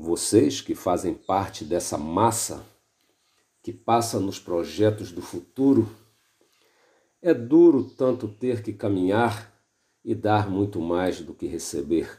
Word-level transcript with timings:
vocês 0.00 0.62
que 0.62 0.74
fazem 0.74 1.12
parte 1.12 1.62
dessa 1.62 1.98
massa 1.98 2.64
que 3.62 3.70
passa 3.70 4.18
nos 4.18 4.38
projetos 4.38 5.12
do 5.12 5.20
futuro, 5.20 5.94
é 7.20 7.34
duro 7.34 7.84
tanto 7.84 8.26
ter 8.26 8.62
que 8.62 8.72
caminhar 8.72 9.54
e 10.02 10.14
dar 10.14 10.48
muito 10.48 10.80
mais 10.80 11.20
do 11.20 11.34
que 11.34 11.46
receber, 11.46 12.18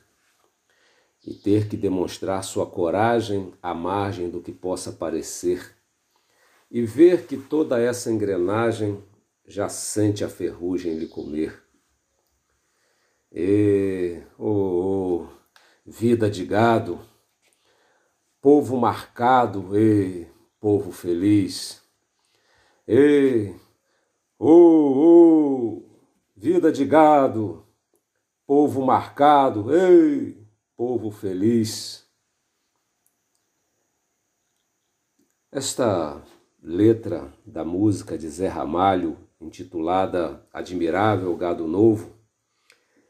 e 1.26 1.34
ter 1.34 1.68
que 1.68 1.76
demonstrar 1.76 2.44
sua 2.44 2.68
coragem 2.68 3.52
à 3.64 3.74
margem 3.74 4.30
do 4.30 4.42
que 4.42 4.52
possa 4.52 4.92
parecer, 4.92 5.76
e 6.70 6.84
ver 6.84 7.26
que 7.26 7.36
toda 7.36 7.82
essa 7.82 8.12
engrenagem 8.12 9.04
já 9.48 9.68
sente 9.68 10.24
a 10.24 10.30
ferrugem 10.30 11.00
lhe 11.00 11.08
comer. 11.08 11.64
E, 13.32 14.22
oh, 14.38 15.26
oh, 15.26 15.28
vida 15.84 16.30
de 16.30 16.46
gado, 16.46 17.11
povo 18.42 18.76
marcado, 18.76 19.78
e 19.78 20.28
povo 20.60 20.92
feliz. 20.92 21.84
E, 22.88 23.54
oh, 24.40 25.78
oh, 25.78 25.84
vida 26.36 26.72
de 26.72 26.84
gado, 26.84 27.64
povo 28.48 28.84
marcado, 28.84 29.72
ei, 29.74 30.44
povo 30.76 31.12
feliz. 31.12 32.10
Esta 35.52 36.24
letra 36.64 37.32
da 37.46 37.64
música 37.64 38.18
de 38.18 38.28
Zé 38.28 38.48
Ramalho, 38.48 39.18
intitulada 39.40 40.48
Admirável 40.52 41.36
Gado 41.38 41.68
Novo, 41.68 42.16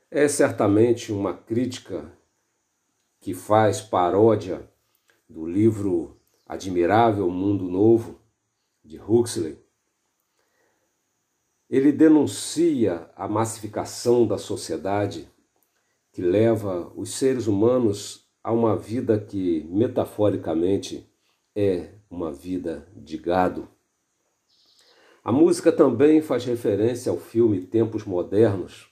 é 0.10 0.28
certamente 0.28 1.14
uma 1.14 1.34
crítica 1.34 2.12
que 3.22 3.34
faz 3.34 3.80
paródia 3.80 4.71
do 5.32 5.46
livro 5.46 6.18
Admirável 6.46 7.30
Mundo 7.30 7.64
Novo, 7.70 8.20
de 8.84 9.00
Huxley, 9.00 9.58
ele 11.70 11.92
denuncia 11.94 13.10
a 13.16 13.30
massificação 13.30 14.28
da 14.28 14.38
sociedade 14.38 15.32
que 16.12 16.22
leva 16.22 16.92
os 16.98 17.12
seres 17.12 17.48
humanos 17.48 18.30
a 18.44 18.52
uma 18.52 18.76
vida 18.76 19.18
que, 19.18 19.66
metaforicamente, 19.70 21.10
é 21.56 21.94
uma 22.10 22.34
vida 22.34 22.86
de 22.94 23.18
gado. 23.18 23.70
A 25.24 25.32
música 25.32 25.72
também 25.72 26.22
faz 26.22 26.44
referência 26.44 27.10
ao 27.10 27.18
filme 27.18 27.62
Tempos 27.62 28.04
Modernos, 28.04 28.90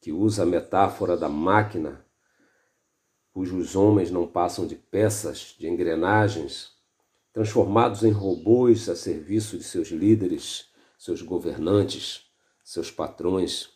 que 0.00 0.12
usa 0.12 0.42
a 0.42 0.46
metáfora 0.46 1.16
da 1.16 1.30
máquina, 1.30 2.01
cujos 3.32 3.74
homens 3.74 4.10
não 4.10 4.26
passam 4.26 4.66
de 4.66 4.76
peças, 4.76 5.54
de 5.58 5.66
engrenagens, 5.66 6.72
transformados 7.32 8.04
em 8.04 8.10
robôs 8.10 8.88
a 8.88 8.94
serviço 8.94 9.56
de 9.56 9.64
seus 9.64 9.88
líderes, 9.88 10.66
seus 10.98 11.22
governantes, 11.22 12.26
seus 12.62 12.90
patrões. 12.90 13.70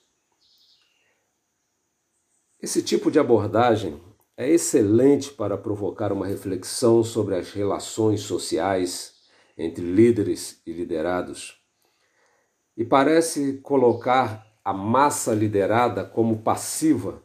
Esse 2.60 2.82
tipo 2.82 3.10
de 3.10 3.18
abordagem 3.18 4.00
é 4.36 4.48
excelente 4.48 5.30
para 5.30 5.56
provocar 5.56 6.12
uma 6.12 6.26
reflexão 6.26 7.02
sobre 7.02 7.34
as 7.34 7.50
relações 7.52 8.20
sociais 8.20 9.14
entre 9.56 9.82
líderes 9.82 10.60
e 10.66 10.72
liderados. 10.72 11.58
E 12.76 12.84
parece 12.84 13.54
colocar 13.62 14.46
a 14.62 14.72
massa 14.72 15.32
liderada 15.32 16.04
como 16.04 16.42
passiva, 16.42 17.22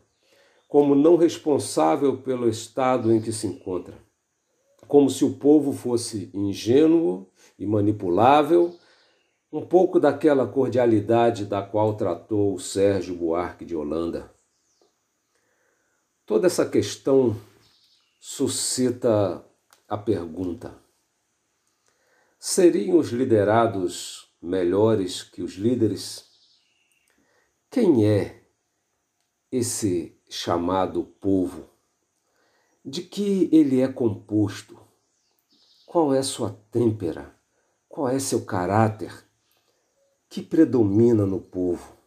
como 0.71 0.95
não 0.95 1.17
responsável 1.17 2.17
pelo 2.23 2.49
estado 2.49 3.13
em 3.13 3.21
que 3.21 3.31
se 3.31 3.45
encontra 3.45 4.01
como 4.91 5.09
se 5.09 5.23
o 5.23 5.35
povo 5.37 5.71
fosse 5.71 6.29
ingênuo 6.33 7.31
e 7.57 7.65
manipulável, 7.65 8.77
um 9.49 9.65
pouco 9.65 10.01
daquela 10.01 10.45
cordialidade 10.45 11.45
da 11.45 11.61
qual 11.61 11.95
tratou 11.95 12.59
Sérgio 12.59 13.15
Buarque 13.15 13.63
de 13.63 13.73
Holanda. 13.73 14.35
Toda 16.25 16.47
essa 16.47 16.69
questão 16.69 17.39
suscita 18.19 19.45
a 19.87 19.97
pergunta: 19.97 20.77
seriam 22.37 22.97
os 22.97 23.11
liderados 23.11 24.29
melhores 24.41 25.23
que 25.23 25.41
os 25.41 25.53
líderes? 25.53 26.25
Quem 27.69 28.05
é 28.05 28.43
esse 29.49 30.20
chamado 30.33 31.03
povo? 31.03 31.69
De 32.83 33.01
que 33.01 33.49
ele 33.51 33.81
é 33.81 33.87
composto? 33.89 34.79
Qual 35.85 36.13
é 36.13 36.23
sua 36.23 36.57
têmpera? 36.71 37.35
Qual 37.89 38.07
é 38.07 38.17
seu 38.17 38.45
caráter? 38.45 39.13
Que 40.29 40.41
predomina 40.41 41.25
no 41.25 41.41
povo? 41.41 41.97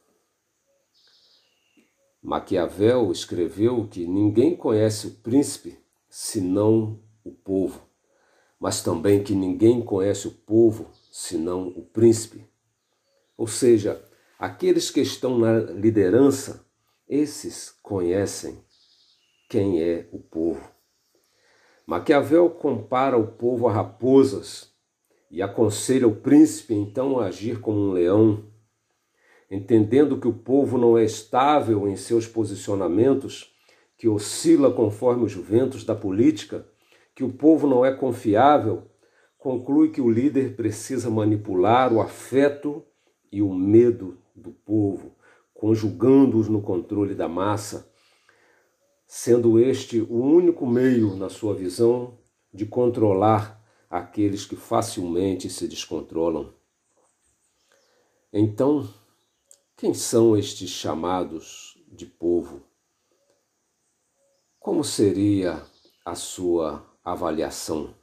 Maquiavel 2.22 3.12
escreveu 3.12 3.86
que 3.86 4.06
ninguém 4.06 4.56
conhece 4.56 5.06
o 5.06 5.10
príncipe 5.16 5.78
senão 6.08 6.98
o 7.22 7.30
povo, 7.30 7.82
mas 8.58 8.82
também 8.82 9.22
que 9.22 9.34
ninguém 9.34 9.82
conhece 9.82 10.26
o 10.26 10.32
povo 10.32 10.90
senão 11.12 11.68
o 11.68 11.82
príncipe. 11.82 12.48
Ou 13.36 13.46
seja, 13.46 14.02
aqueles 14.38 14.90
que 14.90 15.02
estão 15.02 15.38
na 15.38 15.58
liderança, 15.58 16.63
esses 17.08 17.70
conhecem 17.82 18.58
quem 19.48 19.82
é 19.82 20.08
o 20.12 20.18
povo. 20.18 20.68
Maquiavel 21.86 22.48
compara 22.48 23.18
o 23.18 23.26
povo 23.26 23.68
a 23.68 23.72
raposas 23.72 24.72
e 25.30 25.42
aconselha 25.42 26.08
o 26.08 26.16
príncipe 26.16 26.74
então 26.74 27.18
a 27.18 27.26
agir 27.26 27.60
como 27.60 27.78
um 27.78 27.92
leão, 27.92 28.44
entendendo 29.50 30.18
que 30.18 30.26
o 30.26 30.32
povo 30.32 30.78
não 30.78 30.96
é 30.96 31.04
estável 31.04 31.86
em 31.88 31.96
seus 31.96 32.26
posicionamentos, 32.26 33.54
que 33.98 34.08
oscila 34.08 34.72
conforme 34.72 35.24
os 35.24 35.34
ventos 35.34 35.84
da 35.84 35.94
política, 35.94 36.66
que 37.14 37.22
o 37.22 37.32
povo 37.32 37.66
não 37.66 37.84
é 37.84 37.92
confiável, 37.92 38.84
conclui 39.38 39.90
que 39.90 40.00
o 40.00 40.10
líder 40.10 40.56
precisa 40.56 41.10
manipular 41.10 41.92
o 41.92 42.00
afeto 42.00 42.82
e 43.30 43.42
o 43.42 43.52
medo 43.52 44.16
do 44.34 44.50
povo, 44.50 45.14
conjugando-os 45.64 46.46
no 46.46 46.60
controle 46.60 47.14
da 47.14 47.26
massa 47.26 47.90
sendo 49.06 49.58
este 49.58 49.98
o 49.98 50.22
único 50.22 50.66
meio, 50.66 51.16
na 51.16 51.30
sua 51.30 51.54
visão, 51.54 52.18
de 52.52 52.66
controlar 52.66 53.64
aqueles 53.88 54.44
que 54.44 54.56
facilmente 54.56 55.48
se 55.48 55.66
descontrolam. 55.66 56.52
Então, 58.30 58.86
quem 59.74 59.94
são 59.94 60.36
estes 60.36 60.68
chamados 60.68 61.82
de 61.88 62.04
povo? 62.04 62.62
Como 64.60 64.84
seria 64.84 65.62
a 66.04 66.14
sua 66.14 66.84
avaliação? 67.02 67.94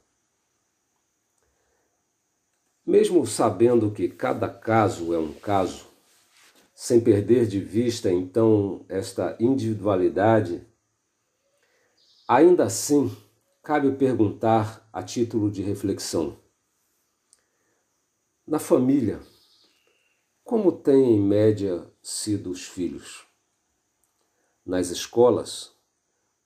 Mesmo 2.84 3.24
sabendo 3.24 3.92
que 3.92 4.08
cada 4.08 4.48
caso 4.48 5.14
é 5.14 5.18
um 5.20 5.32
caso, 5.32 5.91
sem 6.82 7.00
perder 7.00 7.46
de 7.46 7.60
vista 7.60 8.10
então 8.10 8.84
esta 8.88 9.36
individualidade 9.38 10.66
Ainda 12.26 12.64
assim, 12.64 13.16
cabe 13.62 13.92
perguntar 13.92 14.88
a 14.92 15.00
título 15.00 15.48
de 15.48 15.62
reflexão: 15.62 16.36
na 18.44 18.58
família, 18.58 19.20
como 20.42 20.72
têm 20.72 21.14
em 21.14 21.20
média 21.20 21.88
sido 22.02 22.50
os 22.50 22.64
filhos? 22.64 23.24
Nas 24.66 24.90
escolas, 24.90 25.72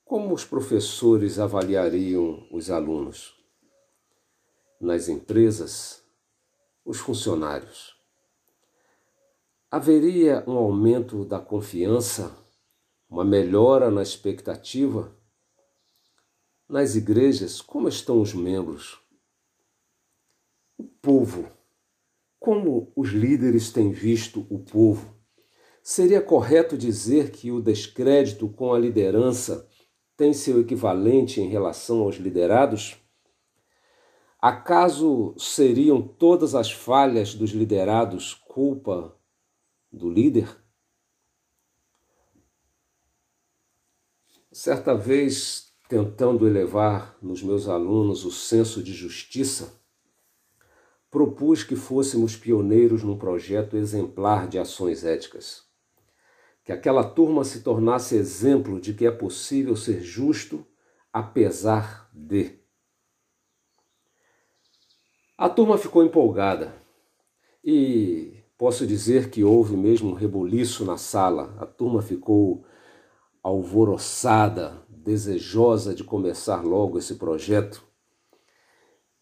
como 0.04 0.34
os 0.34 0.44
professores 0.44 1.38
avaliariam 1.38 2.47
os 2.53 2.70
alunos? 2.70 3.42
Nas 4.78 5.09
empresas, 5.09 6.03
os 6.84 6.98
funcionários? 6.98 7.96
Haveria 9.76 10.42
um 10.46 10.56
aumento 10.56 11.22
da 11.22 11.38
confiança, 11.38 12.34
uma 13.10 13.22
melhora 13.22 13.90
na 13.90 14.02
expectativa? 14.02 15.14
nas 16.66 16.96
igrejas, 16.96 17.60
como 17.60 17.86
estão 17.86 18.22
os 18.22 18.32
membros? 18.32 18.98
O 20.78 20.84
povo, 21.02 21.46
como 22.40 22.90
os 22.96 23.10
líderes 23.10 23.70
têm 23.70 23.92
visto 23.92 24.46
o 24.48 24.60
povo? 24.60 25.14
Seria 25.82 26.22
correto 26.22 26.78
dizer 26.78 27.30
que 27.30 27.52
o 27.52 27.60
descrédito 27.60 28.48
com 28.48 28.72
a 28.72 28.78
liderança 28.78 29.68
tem 30.16 30.32
seu 30.32 30.58
equivalente 30.58 31.38
em 31.38 31.50
relação 31.50 32.00
aos 32.00 32.16
liderados? 32.16 32.96
Acaso 34.40 35.34
seriam 35.36 36.00
todas 36.00 36.54
as 36.54 36.72
falhas 36.72 37.34
dos 37.34 37.50
liderados 37.50 38.32
culpa 38.32 39.14
do 39.97 40.10
líder? 40.10 40.48
Certa 44.53 44.95
vez 44.95 45.72
tentando 45.89 46.47
elevar 46.47 47.16
nos 47.22 47.43
meus 47.43 47.69
alunos 47.69 48.25
o 48.25 48.31
senso 48.31 48.83
de 48.83 48.93
justiça, 48.93 49.81
propus 51.10 51.63
que 51.63 51.77
fôssemos 51.77 52.37
pioneiros 52.37 53.03
num 53.03 53.16
projeto 53.16 53.77
exemplar 53.77 54.48
de 54.48 54.59
ações 54.59 55.04
éticas. 55.04 55.65
Que 56.65 56.72
aquela 56.72 57.04
turma 57.04 57.45
se 57.45 57.63
tornasse 57.63 58.16
exemplo 58.16 58.81
de 58.81 58.93
que 58.93 59.07
é 59.07 59.10
possível 59.10 59.77
ser 59.77 60.01
justo 60.01 60.66
apesar 61.13 62.10
de. 62.13 62.59
A 65.39 65.48
turma 65.48 65.78
ficou 65.78 66.03
empolgada 66.03 66.75
e 67.63 68.35
posso 68.58 68.86
dizer 68.86 69.30
que 69.30 69.44
houve 69.44 69.76
mesmo 69.76 70.10
um 70.10 70.14
rebuliço 70.14 70.84
na 70.84 70.97
sala. 70.97 71.54
A 71.58 71.66
turma 71.66 72.03
ficou 72.03 72.64
alvoroçada, 73.42 74.82
desejosa 74.88 75.94
de 75.94 76.03
começar 76.03 76.64
logo 76.64 76.98
esse 76.98 77.14
projeto. 77.14 77.84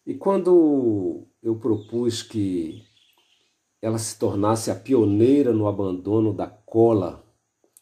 E 0.05 0.13
quando 0.13 1.27
eu 1.41 1.55
propus 1.57 2.23
que 2.23 2.83
ela 3.81 3.97
se 3.97 4.17
tornasse 4.17 4.71
a 4.71 4.75
pioneira 4.75 5.53
no 5.53 5.67
abandono 5.67 6.33
da 6.33 6.47
cola, 6.47 7.23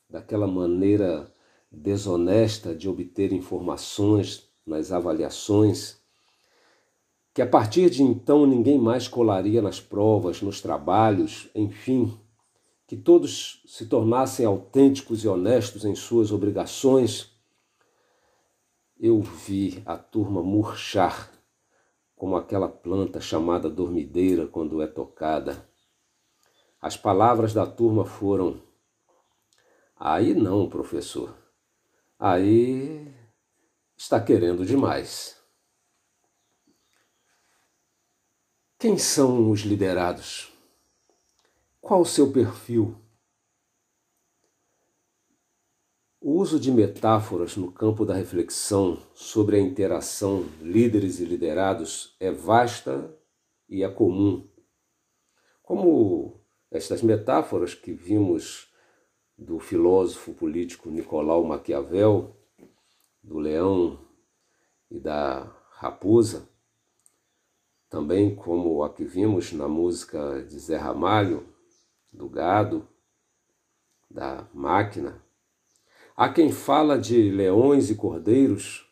daquela 0.09 0.47
maneira 0.47 1.33
desonesta 1.71 2.75
de 2.75 2.89
obter 2.89 3.31
informações 3.31 4.49
nas 4.65 4.91
avaliações, 4.91 6.02
que 7.33 7.41
a 7.41 7.47
partir 7.47 7.89
de 7.89 8.03
então 8.03 8.45
ninguém 8.45 8.77
mais 8.77 9.07
colaria 9.07 9.61
nas 9.61 9.79
provas, 9.79 10.41
nos 10.41 10.61
trabalhos, 10.61 11.49
enfim, 11.55 12.15
que 12.85 12.95
todos 12.95 13.63
se 13.65 13.87
tornassem 13.87 14.45
autênticos 14.45 15.23
e 15.23 15.27
honestos 15.27 15.83
em 15.83 15.95
suas 15.95 16.31
obrigações, 16.31 17.31
eu 18.99 19.19
vi 19.19 19.81
a 19.85 19.97
turma 19.97 20.43
murchar 20.43 21.31
como 22.15 22.35
aquela 22.35 22.69
planta 22.69 23.19
chamada 23.19 23.69
dormideira 23.69 24.47
quando 24.47 24.81
é 24.81 24.87
tocada. 24.87 25.67
As 26.79 26.95
palavras 26.95 27.53
da 27.53 27.65
turma 27.65 28.05
foram: 28.05 28.61
Aí 29.97 30.33
não, 30.33 30.69
professor. 30.69 31.35
Aí 32.19 33.13
está 33.97 34.21
querendo 34.21 34.65
demais. 34.65 35.42
Quem 38.83 38.97
são 38.97 39.49
os 39.49 39.61
liderados? 39.61 40.51
Qual 41.79 42.01
o 42.01 42.05
seu 42.05 42.33
perfil? 42.33 42.97
O 46.19 46.33
uso 46.33 46.59
de 46.59 46.69
metáforas 46.69 47.55
no 47.55 47.71
campo 47.71 48.05
da 48.05 48.13
reflexão 48.13 49.01
sobre 49.13 49.55
a 49.55 49.59
interação 49.61 50.43
líderes 50.59 51.21
e 51.21 51.23
liderados 51.23 52.13
é 52.19 52.29
vasta 52.29 53.17
e 53.69 53.83
é 53.83 53.89
comum. 53.89 54.51
Como 55.61 56.41
estas 56.69 57.01
metáforas 57.01 57.73
que 57.73 57.93
vimos 57.93 58.69
do 59.37 59.59
filósofo 59.59 60.33
político 60.33 60.89
Nicolau 60.89 61.45
Maquiavel, 61.45 62.35
do 63.23 63.39
leão 63.39 64.05
e 64.91 64.99
da 64.99 65.43
raposa, 65.71 66.51
também 67.93 68.35
como 68.35 68.83
a 68.83 68.91
que 68.91 69.03
vimos 69.03 69.53
na 69.53 69.67
música 69.67 70.43
de 70.49 70.57
Zé 70.57 70.77
Ramalho, 70.77 71.47
do 72.11 72.27
gado, 72.27 72.89
da 74.09 74.47
máquina. 74.51 75.23
Há 76.17 76.27
quem 76.27 76.51
fala 76.51 76.97
de 76.97 77.29
leões 77.29 77.91
e 77.91 77.95
cordeiros, 77.95 78.91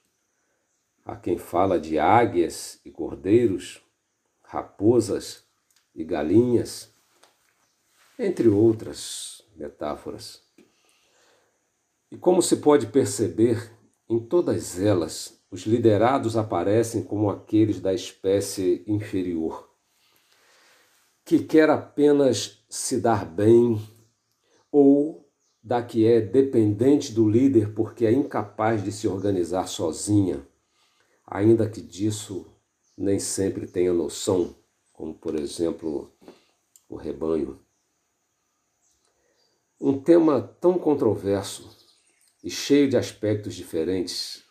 há 1.04 1.16
quem 1.16 1.36
fala 1.36 1.80
de 1.80 1.98
águias 1.98 2.80
e 2.86 2.92
cordeiros, 2.92 3.84
raposas 4.44 5.48
e 5.96 6.04
galinhas, 6.04 6.94
entre 8.20 8.50
outras 8.50 9.44
metáforas. 9.56 10.44
E 12.12 12.18
como 12.18 12.40
se 12.40 12.58
pode 12.58 12.86
perceber, 12.86 13.76
em 14.08 14.20
todas 14.20 14.80
elas 14.80 15.41
os 15.52 15.64
liderados 15.64 16.38
aparecem 16.38 17.04
como 17.04 17.30
aqueles 17.30 17.82
da 17.82 17.94
espécie 17.94 18.84
inferior, 18.88 19.70
que 21.26 21.40
quer 21.40 21.70
apenas 21.70 22.64
se 22.70 23.02
dar 23.02 23.26
bem, 23.26 23.80
ou 24.72 25.30
da 25.62 25.84
que 25.84 26.08
é 26.08 26.22
dependente 26.22 27.12
do 27.12 27.30
líder 27.30 27.74
porque 27.76 28.06
é 28.06 28.12
incapaz 28.12 28.82
de 28.82 28.92
se 28.94 29.08
organizar 29.08 29.68
sozinha, 29.68 30.48
ainda 31.28 31.70
que 31.70 31.82
disso 31.82 32.48
nem 32.98 33.20
sempre 33.20 33.68
tenha 33.68 33.94
noção, 33.94 34.56
como 34.94 35.14
por 35.14 35.36
exemplo 35.36 36.12
o 36.88 36.96
rebanho. 36.96 37.60
Um 39.80 40.00
tema 40.00 40.42
tão 40.62 40.80
controverso 40.80 41.70
e 42.44 42.50
cheio 42.50 42.90
de 42.90 42.96
aspectos 42.96 43.54
diferentes 43.54 44.44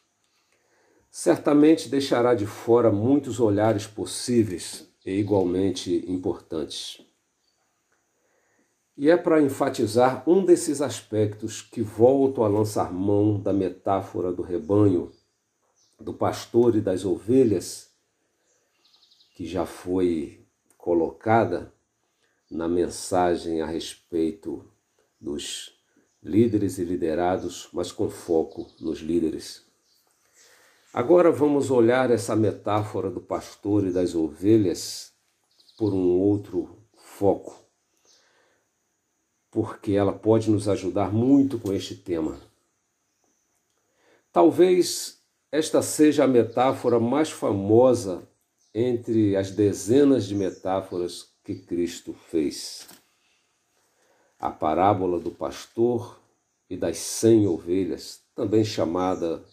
certamente 1.11 1.89
deixará 1.89 2.35
de 2.35 2.47
fora 2.47 2.91
muitos 2.91 3.41
olhares 3.41 3.87
possíveis 3.87 4.89
e 5.05 5.13
igualmente 5.13 6.05
importantes. 6.07 7.05
E 8.97 9.11
é 9.11 9.17
para 9.17 9.41
enfatizar 9.41 10.23
um 10.29 10.45
desses 10.45 10.81
aspectos 10.81 11.63
que 11.63 11.81
volto 11.81 12.45
a 12.45 12.49
lançar 12.49 12.93
mão 12.93 13.41
da 13.41 13.53
metáfora 13.53 14.31
do 14.31 14.43
rebanho, 14.43 15.11
do 15.99 16.13
pastor 16.13 16.77
e 16.77 16.81
das 16.81 17.05
ovelhas, 17.05 17.91
que 19.35 19.47
já 19.47 19.65
foi 19.65 20.47
colocada 20.77 21.73
na 22.51 22.69
mensagem 22.69 23.63
a 23.63 23.67
respeito 23.67 24.65
dos 25.19 25.73
líderes 26.23 26.79
e 26.79 26.85
liderados, 26.85 27.69
mas 27.73 27.91
com 27.91 28.11
foco 28.11 28.71
nos 28.81 28.99
líderes. 28.99 29.70
Agora 30.93 31.31
vamos 31.31 31.71
olhar 31.71 32.11
essa 32.11 32.35
metáfora 32.35 33.09
do 33.09 33.21
pastor 33.21 33.87
e 33.87 33.93
das 33.93 34.17
ovelhas 34.17 35.13
por 35.79 35.95
um 35.95 36.19
outro 36.19 36.85
foco, 36.97 37.65
porque 39.53 39.93
ela 39.93 40.13
pode 40.13 40.51
nos 40.51 40.69
ajudar 40.69 41.13
muito 41.13 41.61
com 41.61 41.73
este 41.73 41.95
tema. 41.95 42.41
Talvez 44.33 45.21
esta 45.53 45.81
seja 45.81 46.25
a 46.25 46.29
metáfora 46.29 46.99
mais 46.99 47.31
famosa 47.31 48.29
entre 48.75 49.37
as 49.37 49.53
dezenas 49.53 50.27
de 50.27 50.35
metáforas 50.35 51.29
que 51.45 51.55
Cristo 51.55 52.13
fez. 52.13 52.89
A 54.41 54.51
parábola 54.51 55.21
do 55.21 55.31
pastor 55.31 56.21
e 56.69 56.77
das 56.77 56.99
cem 56.99 57.47
ovelhas, 57.47 58.23
também 58.35 58.65
chamada 58.65 59.45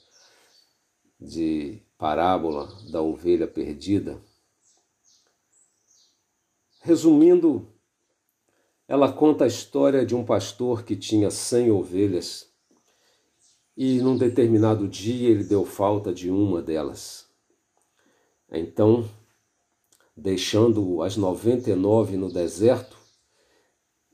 de 1.19 1.81
parábola 1.97 2.67
da 2.91 3.01
ovelha 3.01 3.47
perdida. 3.47 4.21
Resumindo, 6.81 7.67
ela 8.87 9.11
conta 9.11 9.43
a 9.43 9.47
história 9.47 10.05
de 10.05 10.15
um 10.15 10.23
pastor 10.23 10.83
que 10.83 10.95
tinha 10.95 11.29
cem 11.29 11.69
ovelhas 11.71 12.47
e 13.75 13.99
num 13.99 14.17
determinado 14.17 14.87
dia 14.87 15.29
ele 15.29 15.43
deu 15.43 15.65
falta 15.65 16.13
de 16.13 16.31
uma 16.31 16.61
delas. 16.61 17.27
Então, 18.51 19.07
deixando 20.15 21.03
as 21.03 21.17
noventa 21.17 21.69
e 21.69 21.75
nove 21.75 22.17
no 22.17 22.31
deserto, 22.31 22.97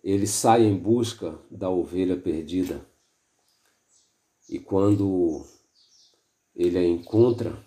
ele 0.04 0.28
sai 0.28 0.64
em 0.64 0.76
busca 0.76 1.40
da 1.50 1.70
ovelha 1.70 2.18
perdida. 2.18 2.86
E 4.50 4.60
quando 4.60 5.46
ele 6.56 6.78
a 6.78 6.84
encontra, 6.84 7.58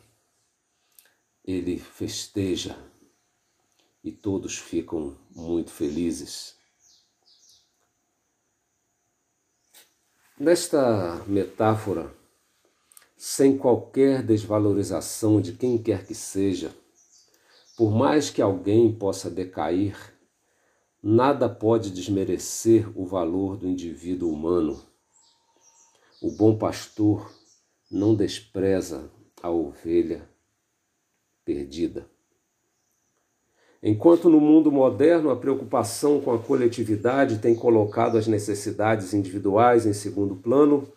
ele 1.45 1.79
festeja 1.79 2.77
e 4.03 4.13
todos 4.13 4.57
ficam 4.57 5.17
muito 5.35 5.71
felizes. 5.71 6.57
Nesta 10.39 11.25
metáfora, 11.27 12.15
sem 13.17 13.57
qualquer 13.57 14.23
desvalorização 14.23 15.41
de 15.41 15.55
quem 15.55 15.83
quer 15.83 16.07
que 16.07 16.15
seja, 16.15 16.77
por 17.77 17.91
mais 17.91 18.31
que 18.31 18.43
alguém 18.43 18.95
possa 18.97 19.31
decair, 19.31 19.97
nada 21.03 21.49
pode 21.49 21.91
desmerecer 21.91 22.87
o 22.99 23.07
valor 23.07 23.57
do 23.57 23.67
indivíduo 23.67 24.31
humano. 24.31 24.83
O 26.21 26.31
bom 26.31 26.57
pastor 26.57 27.31
não 27.97 28.15
despreza 28.15 29.11
a 29.43 29.51
ovelha 29.51 30.29
perdida. 31.45 32.07
Enquanto 33.83 34.29
no 34.29 34.41
mundo 34.41 34.71
moderno 34.71 35.31
a 35.31 35.37
preocupação 35.37 36.21
com 36.21 36.33
a 36.33 36.39
coletividade 36.39 37.39
tem 37.39 37.55
colocado 37.55 38.19
as 38.19 38.27
necessidades 38.27 39.15
individuais 39.15 39.87
em 39.87 39.93
segundo 39.93 40.37
plano, 40.37 40.93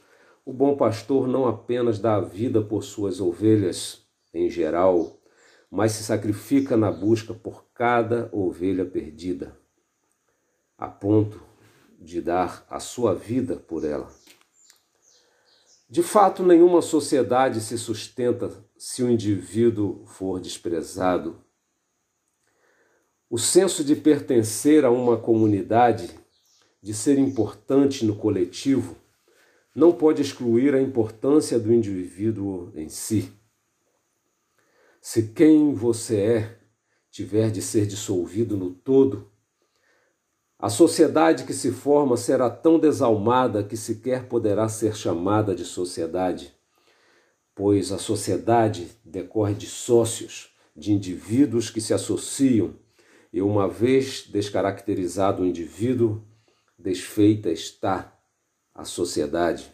o 0.46 0.52
bom 0.52 0.76
pastor 0.76 1.28
não 1.28 1.48
apenas 1.48 2.00
dá 2.00 2.16
a 2.16 2.22
vida 2.22 2.62
por 2.62 2.84
suas 2.84 3.22
ovelhas 3.22 4.02
em 4.34 4.50
geral, 4.50 5.20
mas 5.72 5.94
se 5.94 6.04
sacrifica 6.04 6.76
na 6.76 6.92
busca 6.92 7.34
por 7.34 7.66
cada 7.74 8.30
ovelha 8.32 8.86
perdida, 8.86 9.58
a 10.78 10.88
ponto 10.88 11.42
de 12.00 12.22
dar 12.22 12.66
a 12.70 12.80
sua 12.80 13.14
vida 13.14 13.56
por 13.56 13.86
ela. 13.86 14.10
De 15.90 16.04
fato, 16.04 16.44
nenhuma 16.44 16.84
sociedade 16.84 17.60
se 17.62 17.76
sustenta 17.76 18.64
se 18.78 19.02
o 19.02 19.10
indivíduo 19.10 20.06
for 20.06 20.40
desprezado. 20.40 21.44
O 23.28 23.40
senso 23.40 23.84
de 23.84 23.96
pertencer 23.96 24.86
a 24.86 24.92
uma 24.92 25.18
comunidade, 25.18 26.12
de 26.80 26.94
ser 26.94 27.18
importante 27.18 28.06
no 28.06 28.16
coletivo, 28.16 28.96
não 29.76 29.92
pode 29.92 30.22
excluir 30.22 30.76
a 30.76 30.82
importância 30.82 31.60
do 31.60 31.74
indivíduo 31.74 32.72
em 32.76 32.88
si. 32.88 33.34
Se 35.02 35.30
quem 35.30 35.74
você 35.74 36.22
é 36.22 36.60
tiver 37.10 37.50
de 37.50 37.64
ser 37.64 37.88
dissolvido 37.88 38.56
no 38.56 38.76
todo, 38.76 39.32
a 40.62 40.68
sociedade 40.68 41.46
que 41.46 41.54
se 41.54 41.72
forma 41.72 42.18
será 42.18 42.50
tão 42.50 42.78
desalmada 42.78 43.64
que 43.64 43.78
sequer 43.78 44.28
poderá 44.28 44.68
ser 44.68 44.94
chamada 44.94 45.56
de 45.56 45.64
sociedade, 45.64 46.54
pois 47.56 47.94
a 47.94 47.98
sociedade 47.98 48.92
decorre 49.06 49.54
de 49.54 49.68
sócios, 49.68 50.54
de 50.76 50.92
indivíduos 50.92 51.70
que 51.70 51.80
se 51.80 51.94
associam, 51.94 52.76
e 53.32 53.42
uma 53.42 53.70
vez 53.70 54.28
descaracterizado 54.28 55.44
o 55.44 55.46
indivíduo, 55.46 56.22
desfeita 56.78 57.50
está 57.50 58.20
a 58.76 58.84
sociedade. 58.84 59.74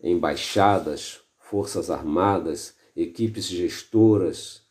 Embaixadas, 0.00 1.20
forças 1.40 1.90
armadas, 1.90 2.76
equipes 2.94 3.46
gestoras, 3.46 4.62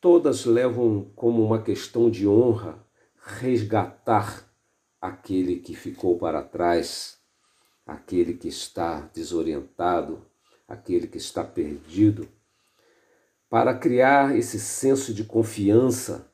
todas 0.00 0.44
levam 0.44 1.12
como 1.14 1.44
uma 1.44 1.62
questão 1.62 2.10
de 2.10 2.26
honra 2.26 2.84
resgatar 3.24 4.52
aquele 5.00 5.56
que 5.56 5.74
ficou 5.74 6.18
para 6.18 6.42
trás, 6.42 7.18
aquele 7.86 8.34
que 8.34 8.48
está 8.48 9.00
desorientado, 9.14 10.26
aquele 10.66 11.06
que 11.06 11.18
está 11.18 11.44
perdido, 11.44 12.28
para 13.48 13.74
criar 13.76 14.36
esse 14.36 14.58
senso 14.58 15.12
de 15.14 15.24
confiança, 15.24 16.32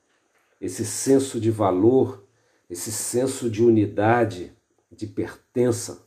esse 0.61 0.85
senso 0.85 1.41
de 1.41 1.51
valor, 1.51 2.27
esse 2.71 2.93
senso 2.93 3.51
de 3.51 3.63
unidade, 3.63 4.57
de 4.91 5.07
pertença. 5.07 6.07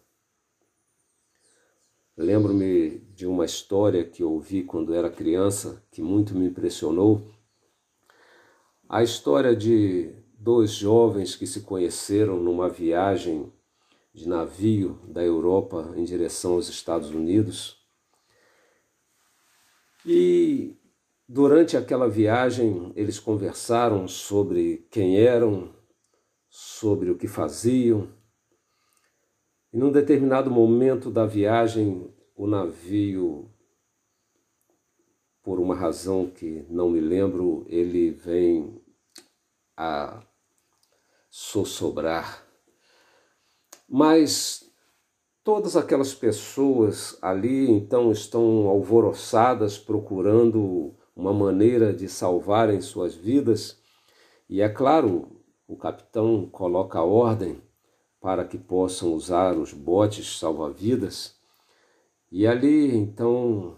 Lembro-me 2.16 3.00
de 3.14 3.26
uma 3.26 3.46
história 3.46 4.04
que 4.04 4.24
ouvi 4.24 4.64
quando 4.64 4.94
era 4.94 5.10
criança, 5.10 5.84
que 5.92 6.02
muito 6.02 6.36
me 6.36 6.48
impressionou. 6.48 7.22
A 8.88 9.04
história 9.04 9.56
de 9.56 10.21
dois 10.42 10.72
jovens 10.72 11.36
que 11.36 11.46
se 11.46 11.62
conheceram 11.62 12.38
numa 12.38 12.68
viagem 12.68 13.54
de 14.12 14.28
navio 14.28 15.00
da 15.08 15.24
Europa 15.24 15.94
em 15.96 16.04
direção 16.04 16.54
aos 16.54 16.68
Estados 16.68 17.12
Unidos. 17.12 17.78
E 20.04 20.76
durante 21.30 21.78
aquela 21.78 22.10
viagem 22.10 22.92
eles 22.96 23.20
conversaram 23.20 24.08
sobre 24.08 24.88
quem 24.90 25.20
eram, 25.20 25.76
sobre 26.50 27.12
o 27.12 27.18
que 27.18 27.28
faziam. 27.28 28.12
E 29.72 29.78
num 29.78 29.92
determinado 29.92 30.50
momento 30.50 31.12
da 31.12 31.24
viagem, 31.24 32.12
o 32.36 32.48
navio, 32.48 33.48
por 35.44 35.60
uma 35.60 35.76
razão 35.76 36.32
que 36.32 36.66
não 36.68 36.90
me 36.90 37.00
lembro, 37.00 37.64
ele 37.70 38.10
vem 38.10 38.82
a 39.78 40.26
sossobrar. 41.32 42.46
Mas 43.88 44.70
todas 45.42 45.78
aquelas 45.78 46.14
pessoas 46.14 47.18
ali 47.22 47.72
então 47.72 48.12
estão 48.12 48.68
alvoroçadas 48.68 49.78
procurando 49.78 50.94
uma 51.16 51.34
maneira 51.34 51.94
de 51.94 52.10
salvarem 52.10 52.82
suas 52.82 53.16
vidas, 53.16 53.80
e 54.50 54.62
é 54.62 54.68
claro, 54.68 55.42
o 55.66 55.78
capitão 55.78 56.50
coloca 56.50 57.00
a 57.00 57.04
ordem 57.04 57.62
para 58.20 58.46
que 58.46 58.58
possam 58.58 59.14
usar 59.14 59.58
os 59.58 59.72
botes 59.72 60.38
salva-vidas, 60.38 61.40
e 62.30 62.46
ali 62.46 62.94
então 62.94 63.78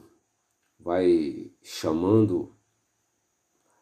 vai 0.79 1.51
chamando 1.61 2.55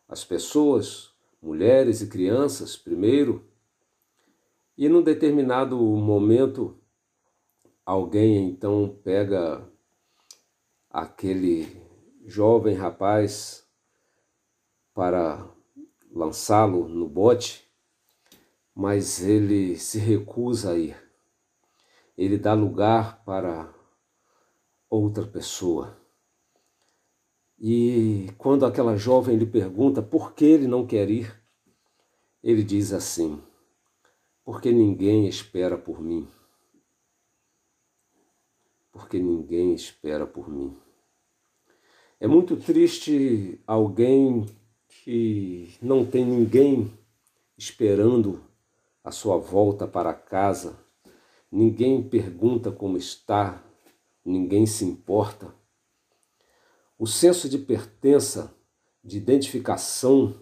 as 0.08 0.26
pessoas, 0.26 1.12
mulheres 1.42 2.02
e 2.02 2.08
crianças 2.08 2.76
primeiro, 2.76 3.51
e 4.78 4.88
num 4.90 5.02
determinado 5.02 5.78
momento, 5.78 6.80
alguém 7.86 8.48
então 8.50 9.00
pega 9.04 9.68
aquele 10.90 11.68
jovem 12.26 12.76
rapaz 12.76 13.68
para 14.94 15.48
lançá-lo 16.12 16.88
no 16.88 17.08
bote, 17.08 17.68
mas 18.74 19.22
ele 19.22 19.78
se 19.78 20.00
recusa 20.00 20.72
a 20.72 20.78
ir. 20.78 20.98
Ele 22.18 22.38
dá 22.38 22.54
lugar 22.54 23.24
para 23.24 23.74
outra 24.90 25.26
pessoa. 25.26 25.98
E 27.60 28.30
quando 28.38 28.66
aquela 28.66 28.98
jovem 28.98 29.38
lhe 29.38 29.46
pergunta 29.46 30.02
por 30.02 30.34
que 30.34 30.46
ele 30.46 30.68
não 30.68 30.86
quer 30.86 31.10
ir, 31.10 31.42
ele 32.44 32.64
diz 32.64 32.92
assim: 32.92 33.42
porque 34.44 34.72
ninguém 34.72 35.28
espera 35.28 35.78
por 35.78 36.02
mim. 36.02 36.28
Porque 38.92 39.20
ninguém 39.20 39.74
espera 39.74 40.26
por 40.26 40.50
mim. 40.50 40.76
É 42.20 42.28
muito 42.28 42.58
triste 42.58 43.60
alguém 43.66 44.46
que 45.04 45.74
não 45.82 46.06
tem 46.06 46.26
ninguém 46.26 46.92
esperando 47.58 48.44
a 49.04 49.12
sua 49.12 49.38
volta 49.38 49.88
para 49.88 50.14
casa, 50.14 50.78
ninguém 51.52 52.04
pergunta 52.04 52.72
como 52.72 52.98
está, 52.98 53.64
ninguém 54.24 54.66
se 54.66 54.86
importa. 54.86 55.54
O 56.98 57.08
senso 57.08 57.50
de 57.50 57.58
pertença, 57.58 58.56
de 59.04 59.18
identificação, 59.18 60.40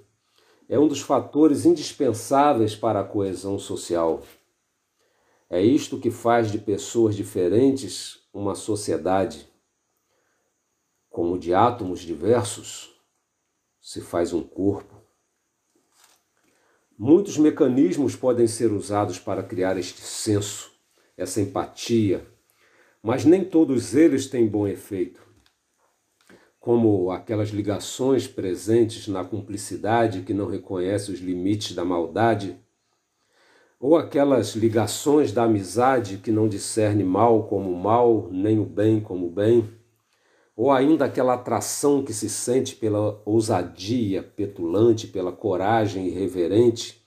é 0.69 0.77
um 0.77 0.87
dos 0.87 1.01
fatores 1.01 1.65
indispensáveis 1.65 2.75
para 2.75 2.99
a 2.99 3.03
coesão 3.03 3.57
social. 3.57 4.21
É 5.49 5.59
isto 5.59 5.99
que 5.99 6.11
faz 6.11 6.51
de 6.51 6.59
pessoas 6.59 7.15
diferentes 7.15 8.19
uma 8.31 8.53
sociedade. 8.53 9.49
Como 11.09 11.39
de 11.39 11.55
átomos 11.55 12.01
diversos 12.01 12.93
se 13.81 13.99
faz 13.99 14.31
um 14.31 14.43
corpo. 14.43 15.01
Muitos 16.95 17.35
mecanismos 17.39 18.15
podem 18.15 18.45
ser 18.45 18.71
usados 18.71 19.17
para 19.17 19.41
criar 19.41 19.75
este 19.75 20.01
senso, 20.01 20.71
essa 21.17 21.41
empatia, 21.41 22.27
mas 23.01 23.25
nem 23.25 23.43
todos 23.43 23.95
eles 23.95 24.27
têm 24.27 24.45
bom 24.47 24.67
efeito 24.67 25.28
como 26.69 27.09
aquelas 27.09 27.49
ligações 27.49 28.27
presentes 28.27 29.07
na 29.07 29.23
cumplicidade 29.23 30.21
que 30.21 30.35
não 30.35 30.45
reconhece 30.45 31.11
os 31.11 31.19
limites 31.19 31.73
da 31.73 31.83
maldade, 31.83 32.59
ou 33.79 33.97
aquelas 33.97 34.55
ligações 34.55 35.31
da 35.31 35.45
amizade 35.45 36.17
que 36.17 36.31
não 36.31 36.47
discerne 36.47 37.03
mal 37.03 37.47
como 37.47 37.73
mal, 37.73 38.29
nem 38.31 38.59
o 38.59 38.65
bem 38.65 38.99
como 39.01 39.31
bem, 39.31 39.67
ou 40.55 40.71
ainda 40.71 41.05
aquela 41.05 41.33
atração 41.33 42.03
que 42.03 42.13
se 42.13 42.29
sente 42.29 42.75
pela 42.75 43.19
ousadia 43.25 44.21
petulante, 44.21 45.07
pela 45.07 45.31
coragem 45.31 46.05
irreverente, 46.05 47.03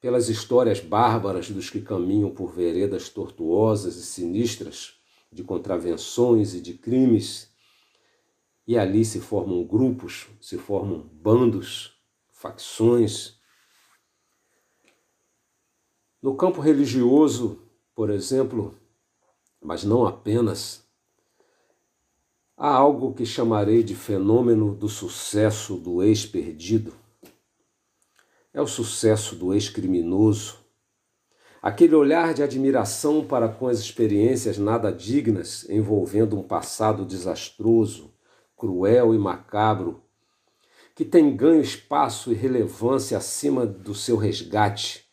pelas 0.00 0.28
histórias 0.28 0.80
bárbaras 0.80 1.48
dos 1.48 1.70
que 1.70 1.80
caminham 1.80 2.30
por 2.32 2.52
veredas 2.52 3.08
tortuosas 3.08 3.94
e 3.94 4.02
sinistras, 4.02 4.94
de 5.30 5.44
contravenções 5.44 6.56
e 6.56 6.60
de 6.60 6.74
crimes 6.74 7.49
e 8.66 8.78
ali 8.78 9.04
se 9.04 9.20
formam 9.20 9.64
grupos, 9.64 10.28
se 10.40 10.56
formam 10.58 11.00
bandos, 11.12 11.98
facções. 12.30 13.38
No 16.22 16.36
campo 16.36 16.60
religioso, 16.60 17.62
por 17.94 18.10
exemplo, 18.10 18.74
mas 19.62 19.84
não 19.84 20.06
apenas, 20.06 20.86
há 22.56 22.68
algo 22.68 23.14
que 23.14 23.26
chamarei 23.26 23.82
de 23.82 23.94
fenômeno 23.94 24.74
do 24.74 24.88
sucesso 24.88 25.76
do 25.76 26.02
ex-perdido. 26.02 26.94
É 28.52 28.60
o 28.60 28.66
sucesso 28.66 29.36
do 29.36 29.54
ex-criminoso, 29.54 30.60
Aquele 31.62 31.94
olhar 31.94 32.32
de 32.32 32.42
admiração 32.42 33.22
para 33.22 33.46
com 33.46 33.68
as 33.68 33.78
experiências 33.78 34.56
nada 34.56 34.90
dignas 34.90 35.68
envolvendo 35.68 36.38
um 36.38 36.42
passado 36.42 37.04
desastroso, 37.04 38.09
cruel 38.60 39.14
e 39.14 39.18
macabro, 39.18 40.02
que 40.94 41.02
tem 41.02 41.34
ganho 41.34 41.62
espaço 41.62 42.30
e 42.30 42.34
relevância 42.34 43.16
acima 43.16 43.64
do 43.64 43.94
seu 43.94 44.18
resgate, 44.18 45.10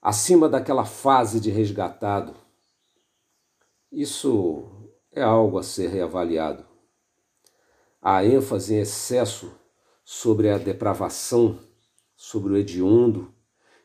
acima 0.00 0.48
daquela 0.48 0.84
fase 0.84 1.38
de 1.38 1.52
resgatado. 1.52 2.34
Isso 3.92 4.90
é 5.12 5.22
algo 5.22 5.56
a 5.56 5.62
ser 5.62 5.88
reavaliado. 5.88 6.66
A 8.00 8.24
ênfase 8.24 8.74
em 8.74 8.80
excesso 8.80 9.52
sobre 10.04 10.50
a 10.50 10.58
depravação, 10.58 11.60
sobre 12.16 12.54
o 12.54 12.56
hediondo, 12.56 13.32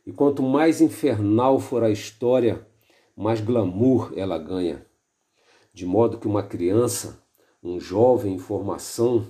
e 0.03 0.11
quanto 0.11 0.41
mais 0.41 0.81
infernal 0.81 1.59
for 1.59 1.83
a 1.83 1.91
história, 1.91 2.67
mais 3.15 3.39
glamour 3.39 4.13
ela 4.15 4.39
ganha. 4.39 4.83
De 5.71 5.85
modo 5.85 6.17
que 6.17 6.25
uma 6.25 6.41
criança, 6.41 7.26
um 7.67 7.79
jovem 7.79 8.36
em 8.36 8.39
formação, 8.39 9.27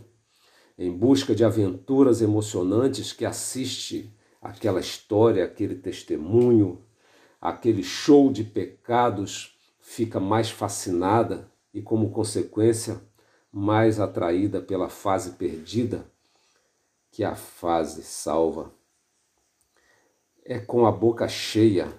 em 0.78 0.92
busca 0.92 1.34
de 1.34 1.44
aventuras 1.44 2.22
emocionantes 2.22 3.12
que 3.12 3.26
assiste 3.26 4.14
aquela 4.42 4.80
história, 4.80 5.44
aquele 5.44 5.76
testemunho, 5.76 6.86
aquele 7.42 7.84
show 7.84 8.32
de 8.32 8.44
pecados, 8.44 9.58
fica 9.80 10.20
mais 10.20 10.50
fascinada 10.50 11.52
e, 11.74 11.82
como 11.82 12.12
consequência, 12.12 13.02
mais 13.52 14.00
atraída 14.00 14.62
pela 14.62 14.90
fase 14.90 15.32
perdida 15.32 16.06
que 17.10 17.24
a 17.24 17.36
fase 17.36 18.04
salva. 18.04 18.72
É 20.46 20.60
com 20.60 20.86
a 20.86 20.92
boca 20.92 21.28
cheia, 21.28 21.92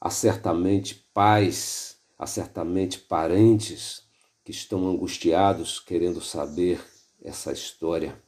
há 0.00 0.10
certamente 0.10 0.94
pais, 1.14 1.95
há 2.18 2.26
certamente 2.26 2.98
parentes 2.98 4.06
que 4.44 4.50
estão 4.50 4.88
angustiados 4.88 5.80
querendo 5.80 6.20
saber 6.20 6.84
essa 7.22 7.52
história. 7.52 8.22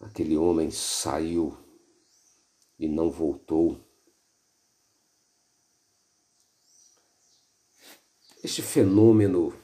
Aquele 0.00 0.36
homem 0.36 0.70
saiu 0.70 1.56
e 2.78 2.88
não 2.88 3.10
voltou. 3.10 3.80
Este 8.42 8.60
fenômeno 8.60 9.56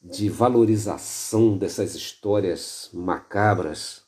de 0.00 0.28
valorização 0.28 1.58
dessas 1.58 1.94
histórias 1.94 2.88
macabras 2.92 4.06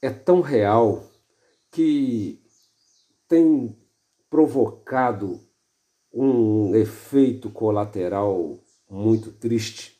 é 0.00 0.10
tão 0.10 0.40
real 0.40 1.10
que 1.70 2.43
tem 3.28 3.76
provocado 4.30 5.40
um 6.12 6.74
efeito 6.74 7.50
colateral 7.50 8.58
muito 8.88 9.32
triste. 9.32 9.98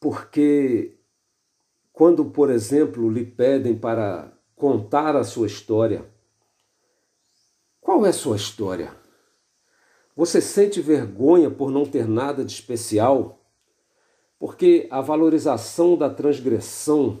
Porque 0.00 0.98
quando, 1.92 2.24
por 2.26 2.50
exemplo, 2.50 3.08
lhe 3.10 3.24
pedem 3.24 3.76
para 3.76 4.32
contar 4.56 5.16
a 5.16 5.24
sua 5.24 5.46
história, 5.46 6.04
qual 7.80 8.04
é 8.04 8.08
a 8.08 8.12
sua 8.12 8.36
história? 8.36 8.94
Você 10.16 10.40
sente 10.40 10.80
vergonha 10.80 11.50
por 11.50 11.70
não 11.70 11.84
ter 11.84 12.08
nada 12.08 12.44
de 12.44 12.52
especial? 12.52 13.40
Porque 14.38 14.86
a 14.90 15.00
valorização 15.00 15.96
da 15.96 16.08
transgressão, 16.08 17.20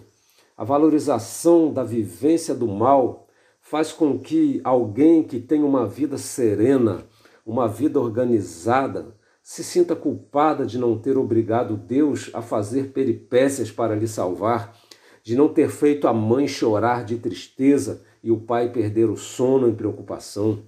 a 0.56 0.64
valorização 0.64 1.72
da 1.72 1.82
vivência 1.82 2.54
do 2.54 2.68
mal, 2.68 3.23
faz 3.64 3.92
com 3.92 4.18
que 4.18 4.60
alguém 4.62 5.22
que 5.22 5.40
tem 5.40 5.62
uma 5.62 5.86
vida 5.86 6.18
serena, 6.18 7.02
uma 7.46 7.66
vida 7.66 7.98
organizada, 7.98 9.16
se 9.42 9.64
sinta 9.64 9.96
culpada 9.96 10.66
de 10.66 10.78
não 10.78 10.98
ter 10.98 11.16
obrigado 11.16 11.74
Deus 11.74 12.30
a 12.34 12.42
fazer 12.42 12.92
peripécias 12.92 13.70
para 13.70 13.96
lhe 13.96 14.06
salvar, 14.06 14.78
de 15.22 15.34
não 15.34 15.48
ter 15.48 15.70
feito 15.70 16.06
a 16.06 16.12
mãe 16.12 16.46
chorar 16.46 17.06
de 17.06 17.16
tristeza 17.16 18.04
e 18.22 18.30
o 18.30 18.38
pai 18.38 18.70
perder 18.70 19.08
o 19.08 19.16
sono 19.16 19.66
em 19.66 19.74
preocupação. 19.74 20.62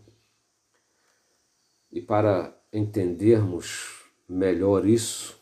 E 1.93 2.01
para 2.01 2.59
entendermos 2.73 4.05
melhor 4.27 4.87
isso, 4.87 5.39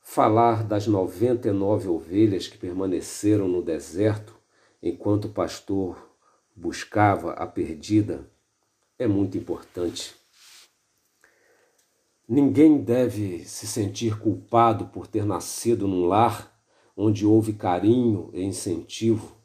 falar 0.00 0.64
das 0.64 0.88
99 0.88 1.88
ovelhas 1.88 2.48
que 2.48 2.58
permaneceram 2.58 3.46
no 3.46 3.62
deserto 3.62 4.31
enquanto 4.82 5.26
o 5.26 5.32
pastor 5.32 6.10
buscava 6.56 7.32
a 7.32 7.46
perdida 7.46 8.28
é 8.98 9.06
muito 9.06 9.38
importante. 9.38 10.14
Ninguém 12.28 12.82
deve 12.82 13.44
se 13.44 13.66
sentir 13.66 14.18
culpado 14.18 14.86
por 14.86 15.06
ter 15.06 15.24
nascido 15.24 15.86
num 15.86 16.06
lar 16.06 16.52
onde 16.96 17.26
houve 17.26 17.52
carinho 17.52 18.30
e 18.32 18.42
incentivo 18.42 19.42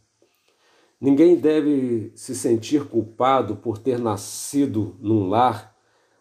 Ninguém 0.99 1.35
deve 1.35 2.11
se 2.15 2.33
sentir 2.33 2.85
culpado 2.85 3.55
por 3.55 3.77
ter 3.77 3.99
nascido 3.99 4.95
num 4.99 5.29
lar 5.29 5.75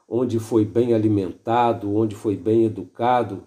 onde 0.06 0.38
foi 0.38 0.66
bem 0.66 0.92
alimentado, 0.92 1.96
onde 1.96 2.14
foi 2.14 2.36
bem 2.36 2.66
educado. 2.66 3.46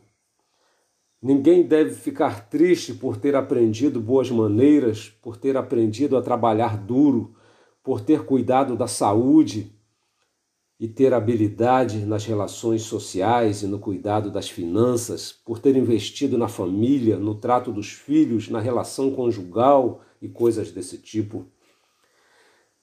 Ninguém 1.22 1.64
deve 1.64 1.92
ficar 1.92 2.50
triste 2.50 2.94
por 2.94 3.18
ter 3.18 3.36
aprendido 3.36 4.00
boas 4.00 4.32
maneiras, 4.32 5.10
por 5.22 5.36
ter 5.36 5.58
aprendido 5.58 6.16
a 6.16 6.22
trabalhar 6.22 6.78
duro, 6.78 7.36
por 7.84 8.00
ter 8.00 8.24
cuidado 8.24 8.78
da 8.78 8.88
saúde 8.88 9.76
e 10.80 10.88
ter 10.88 11.14
habilidade 11.14 12.06
nas 12.06 12.24
relações 12.26 12.84
sociais 12.84 13.64
e 13.64 13.68
no 13.68 13.80
cuidado 13.80 14.32
das 14.32 14.50
finanças, 14.50 15.34
por 15.34 15.60
ter 15.60 15.76
investido 15.76 16.38
na 16.38 16.48
família, 16.48 17.18
no 17.18 17.36
trato 17.36 17.70
dos 17.70 17.92
filhos, 17.92 18.48
na 18.48 18.62
relação 18.62 19.12
conjugal 19.12 20.00
e 20.22 20.30
coisas 20.30 20.72
desse 20.72 20.98
tipo. 20.98 21.46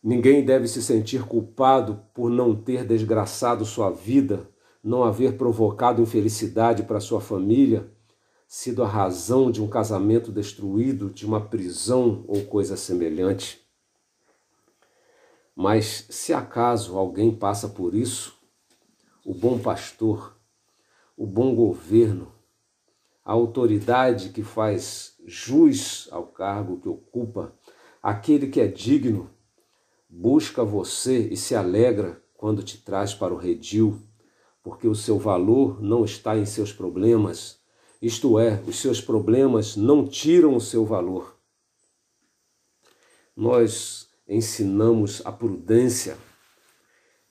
Ninguém 0.03 0.44
deve 0.44 0.68
se 0.68 0.83
sentir 0.83 1.25
culpado 1.25 2.03
por 2.12 2.31
não 2.31 2.55
ter 2.55 2.85
desgraçado 2.85 3.64
sua 3.64 3.90
vida, 3.90 4.46
não 4.85 5.03
haver 5.03 5.38
provocado 5.38 6.03
infelicidade 6.03 6.83
para 6.83 7.01
sua 7.01 7.20
família, 7.20 7.90
sido 8.47 8.83
a 8.85 8.89
razão 8.89 9.51
de 9.51 9.63
um 9.63 9.69
casamento 9.69 10.31
destruído, 10.31 11.11
de 11.11 11.27
uma 11.27 11.41
prisão 11.41 12.25
ou 12.29 12.45
coisa 12.45 12.77
semelhante. 12.77 13.61
Mas 15.55 16.07
se 16.11 16.33
acaso 16.33 16.97
alguém 16.97 17.35
passa 17.35 17.69
por 17.69 17.95
isso, 17.95 18.39
o 19.25 19.35
bom 19.35 19.59
pastor, 19.59 20.37
o 21.17 21.27
bom 21.27 21.55
governo, 21.55 22.33
a 23.25 23.33
autoridade 23.33 24.29
que 24.29 24.45
faz 24.45 25.17
jus 25.27 26.09
ao 26.13 26.27
cargo 26.27 26.79
que 26.79 26.89
ocupa, 26.89 27.53
aquele 28.01 28.47
que 28.47 28.61
é 28.61 28.69
digno, 28.69 29.31
busca 30.09 30.63
você 30.63 31.27
e 31.29 31.37
se 31.37 31.57
alegra 31.57 32.23
quando 32.35 32.63
te 32.63 32.79
traz 32.79 33.15
para 33.15 33.35
o 33.35 33.37
redil, 33.37 34.01
porque 34.63 34.87
o 34.87 34.95
seu 34.95 35.19
valor 35.19 35.83
não 35.83 36.05
está 36.05 36.37
em 36.37 36.45
seus 36.45 36.73
problemas, 36.73 37.59
isto 38.07 38.38
é, 38.38 38.62
os 38.66 38.81
seus 38.81 39.01
problemas 39.01 39.77
não 39.77 40.07
tiram 40.07 40.55
o 40.55 40.61
seu 40.61 40.85
valor. 40.85 41.37
Nós 43.35 44.09
ensinamos 44.29 45.21
a 45.25 45.33
prudência, 45.33 46.16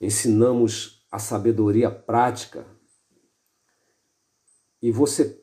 ensinamos 0.00 1.04
a 1.10 1.18
sabedoria 1.18 1.90
prática, 1.90 2.66
e 4.82 4.90
você 4.92 5.42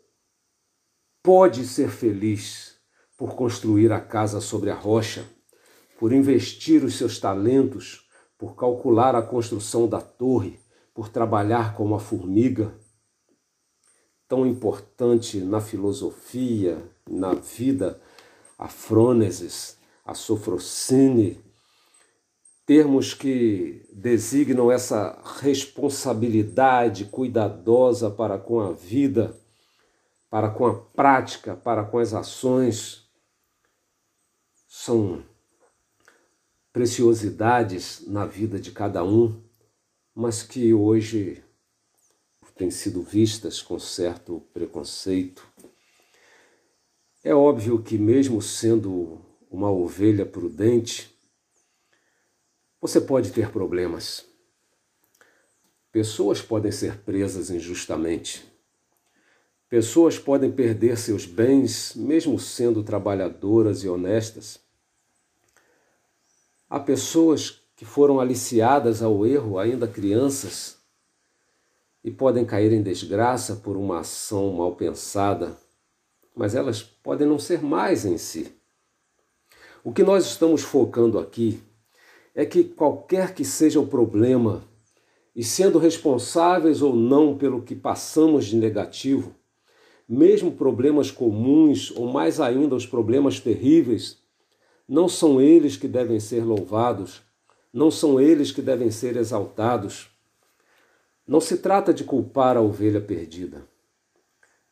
pode 1.22 1.66
ser 1.66 1.90
feliz 1.90 2.76
por 3.18 3.36
construir 3.36 3.92
a 3.92 4.00
casa 4.00 4.40
sobre 4.40 4.70
a 4.70 4.76
rocha, 4.76 5.28
por 5.98 6.14
investir 6.14 6.84
os 6.84 6.96
seus 6.96 7.20
talentos, 7.20 8.08
por 8.38 8.56
calcular 8.56 9.16
a 9.16 9.22
construção 9.22 9.88
da 9.88 10.02
torre, 10.02 10.60
por 10.94 11.10
trabalhar 11.10 11.76
como 11.76 11.96
a 11.96 12.00
formiga. 12.00 12.78
Tão 14.34 14.48
importante 14.48 15.40
na 15.40 15.62
filosofia, 15.62 16.82
na 17.08 17.36
vida, 17.36 18.02
a 18.58 18.68
frônesis, 18.68 19.78
a 20.04 20.16
sofrocine, 20.16 21.40
termos 22.66 23.14
que 23.14 23.88
designam 23.94 24.72
essa 24.72 25.22
responsabilidade 25.40 27.06
cuidadosa 27.06 28.10
para 28.10 28.40
com 28.40 28.60
a 28.60 28.72
vida, 28.72 29.40
para 30.32 30.50
com 30.50 30.66
a 30.66 30.74
prática, 30.74 31.56
para 31.56 31.84
com 31.84 32.00
as 32.00 32.16
ações, 32.16 33.08
são 34.68 35.24
preciosidades 36.74 38.04
na 38.08 38.26
vida 38.26 38.60
de 38.60 38.72
cada 38.72 39.04
um, 39.04 39.40
mas 40.16 40.42
que 40.42 40.74
hoje 40.74 41.44
têm 42.56 42.70
sido 42.70 43.02
vistas 43.02 43.62
com 43.62 43.80
certo 43.80 44.42
preconceito. 44.54 45.48
É 47.24 47.34
óbvio 47.34 47.82
que, 47.82 47.98
mesmo 47.98 48.42
sendo 48.42 49.22
uma 49.50 49.72
ovelha 49.72 50.26
prudente, 50.26 51.14
você 52.82 53.00
pode 53.00 53.32
ter 53.32 53.50
problemas. 53.50 54.26
Pessoas 55.92 56.42
podem 56.42 56.72
ser 56.72 56.98
presas 57.00 57.50
injustamente. 57.50 58.44
Pessoas 59.70 60.20
podem 60.20 60.52
perder 60.52 60.98
seus 60.98 61.26
bens, 61.26 61.96
mesmo 61.96 62.38
sendo 62.38 62.84
trabalhadoras 62.84 63.84
e 63.84 63.90
honestas. 63.90 64.60
Há 66.70 66.80
pessoas 66.80 67.62
que 67.76 67.86
foram 67.86 68.20
aliciadas 68.20 69.02
ao 69.02 69.26
erro 69.26 69.58
ainda 69.58 69.88
crianças 69.88 70.83
e 72.04 72.12
podem 72.12 72.46
cair 72.46 72.72
em 72.72 72.84
desgraça 72.84 73.56
por 73.56 73.78
uma 73.78 74.00
ação 74.00 74.52
mal 74.54 74.76
pensada, 74.76 75.58
mas 76.36 76.54
elas 76.54 76.82
podem 76.82 77.28
não 77.28 77.40
ser 77.40 77.62
mais 77.62 78.06
em 78.06 78.18
si. 78.18 78.52
O 79.84 79.92
que 79.92 80.04
nós 80.04 80.26
estamos 80.26 80.62
focando 80.62 81.18
aqui 81.20 81.62
é 82.36 82.46
que 82.46 82.64
qualquer 82.64 83.34
que 83.34 83.46
seja 83.46 83.80
o 83.80 83.88
problema, 83.88 84.64
e 85.36 85.44
sendo 85.44 85.80
responsáveis 85.80 86.82
ou 86.82 86.96
não 86.96 87.38
pelo 87.38 87.62
que 87.62 87.76
passamos 87.76 88.46
de 88.46 88.56
negativo, 88.56 89.36
mesmo 90.08 90.52
problemas 90.52 91.10
comuns 91.10 91.92
ou 91.96 92.08
mais 92.12 92.40
ainda 92.40 92.76
os 92.76 92.86
problemas 92.86 93.40
terríveis, 93.40 94.20
não 94.88 95.08
são 95.08 95.42
eles 95.42 95.78
que 95.78 95.88
devem 95.88 96.20
ser 96.20 96.44
louvados, 96.44 97.22
não 97.74 97.90
são 97.90 98.20
eles 98.20 98.52
que 98.52 98.62
devem 98.62 98.92
ser 98.92 99.16
exaltados. 99.16 100.13
Não 101.34 101.42
se 101.42 101.58
trata 101.58 101.92
de 101.92 102.04
culpar 102.04 102.56
a 102.56 102.62
ovelha 102.62 103.02
perdida, 103.02 103.68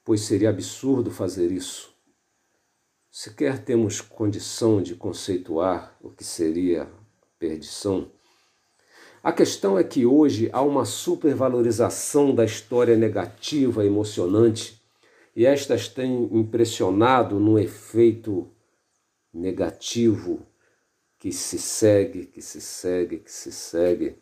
pois 0.05 0.21
seria 0.21 0.51
absurdo 0.51 1.09
fazer 1.09 1.51
isso. 1.51 1.91
Sequer 3.09 3.65
temos 3.65 3.99
condição 3.99 4.79
de 4.79 4.93
conceituar 4.93 5.97
o 5.99 6.11
que 6.11 6.23
seria 6.23 6.87
perdição. 7.39 8.11
A 9.23 9.33
questão 9.33 9.75
é 9.75 9.83
que 9.83 10.05
hoje 10.05 10.51
há 10.53 10.61
uma 10.61 10.85
supervalorização 10.85 12.35
da 12.35 12.45
história 12.45 12.95
negativa 12.95 13.83
emocionante 13.83 14.79
e 15.35 15.47
estas 15.47 15.87
têm 15.87 16.29
impressionado 16.31 17.39
no 17.39 17.57
efeito 17.57 18.47
negativo 19.33 20.45
que 21.17 21.31
se 21.31 21.57
segue, 21.57 22.27
que 22.27 22.39
se 22.39 22.61
segue, 22.61 23.17
que 23.17 23.31
se 23.31 23.51
segue, 23.51 24.15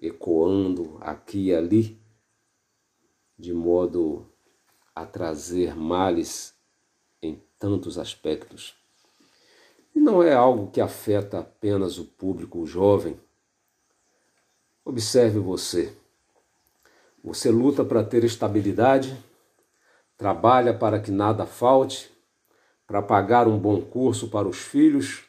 ecoando 0.00 0.98
aqui 1.00 1.46
e 1.46 1.54
ali, 1.54 2.00
de 3.38 3.52
modo 3.52 4.26
a 4.94 5.04
trazer 5.04 5.74
males 5.74 6.54
em 7.22 7.42
tantos 7.58 7.98
aspectos. 7.98 8.76
E 9.94 10.00
não 10.00 10.22
é 10.22 10.32
algo 10.32 10.70
que 10.70 10.80
afeta 10.80 11.38
apenas 11.38 11.98
o 11.98 12.04
público 12.04 12.66
jovem. 12.66 13.18
Observe 14.84 15.38
você. 15.38 15.96
Você 17.22 17.50
luta 17.50 17.84
para 17.84 18.04
ter 18.04 18.22
estabilidade, 18.22 19.16
trabalha 20.16 20.74
para 20.74 21.00
que 21.00 21.10
nada 21.10 21.46
falte, 21.46 22.12
para 22.86 23.00
pagar 23.00 23.48
um 23.48 23.58
bom 23.58 23.80
curso 23.80 24.28
para 24.28 24.46
os 24.46 24.58
filhos, 24.58 25.24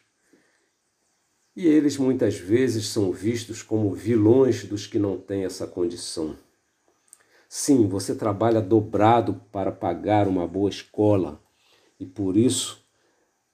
e 1.55 1.67
eles 1.67 1.97
muitas 1.97 2.37
vezes 2.37 2.87
são 2.87 3.11
vistos 3.11 3.61
como 3.61 3.93
vilões 3.93 4.65
dos 4.65 4.85
que 4.85 4.99
não 4.99 5.17
têm 5.17 5.45
essa 5.45 5.65
condição. 5.65 6.35
Sim, 7.47 7.87
você 7.87 8.13
trabalha 8.13 8.59
dobrado 8.59 9.41
para 9.51 9.71
pagar 9.71 10.27
uma 10.27 10.45
boa 10.45 10.69
escola 10.69 11.39
e 11.99 12.05
por 12.05 12.35
isso 12.35 12.83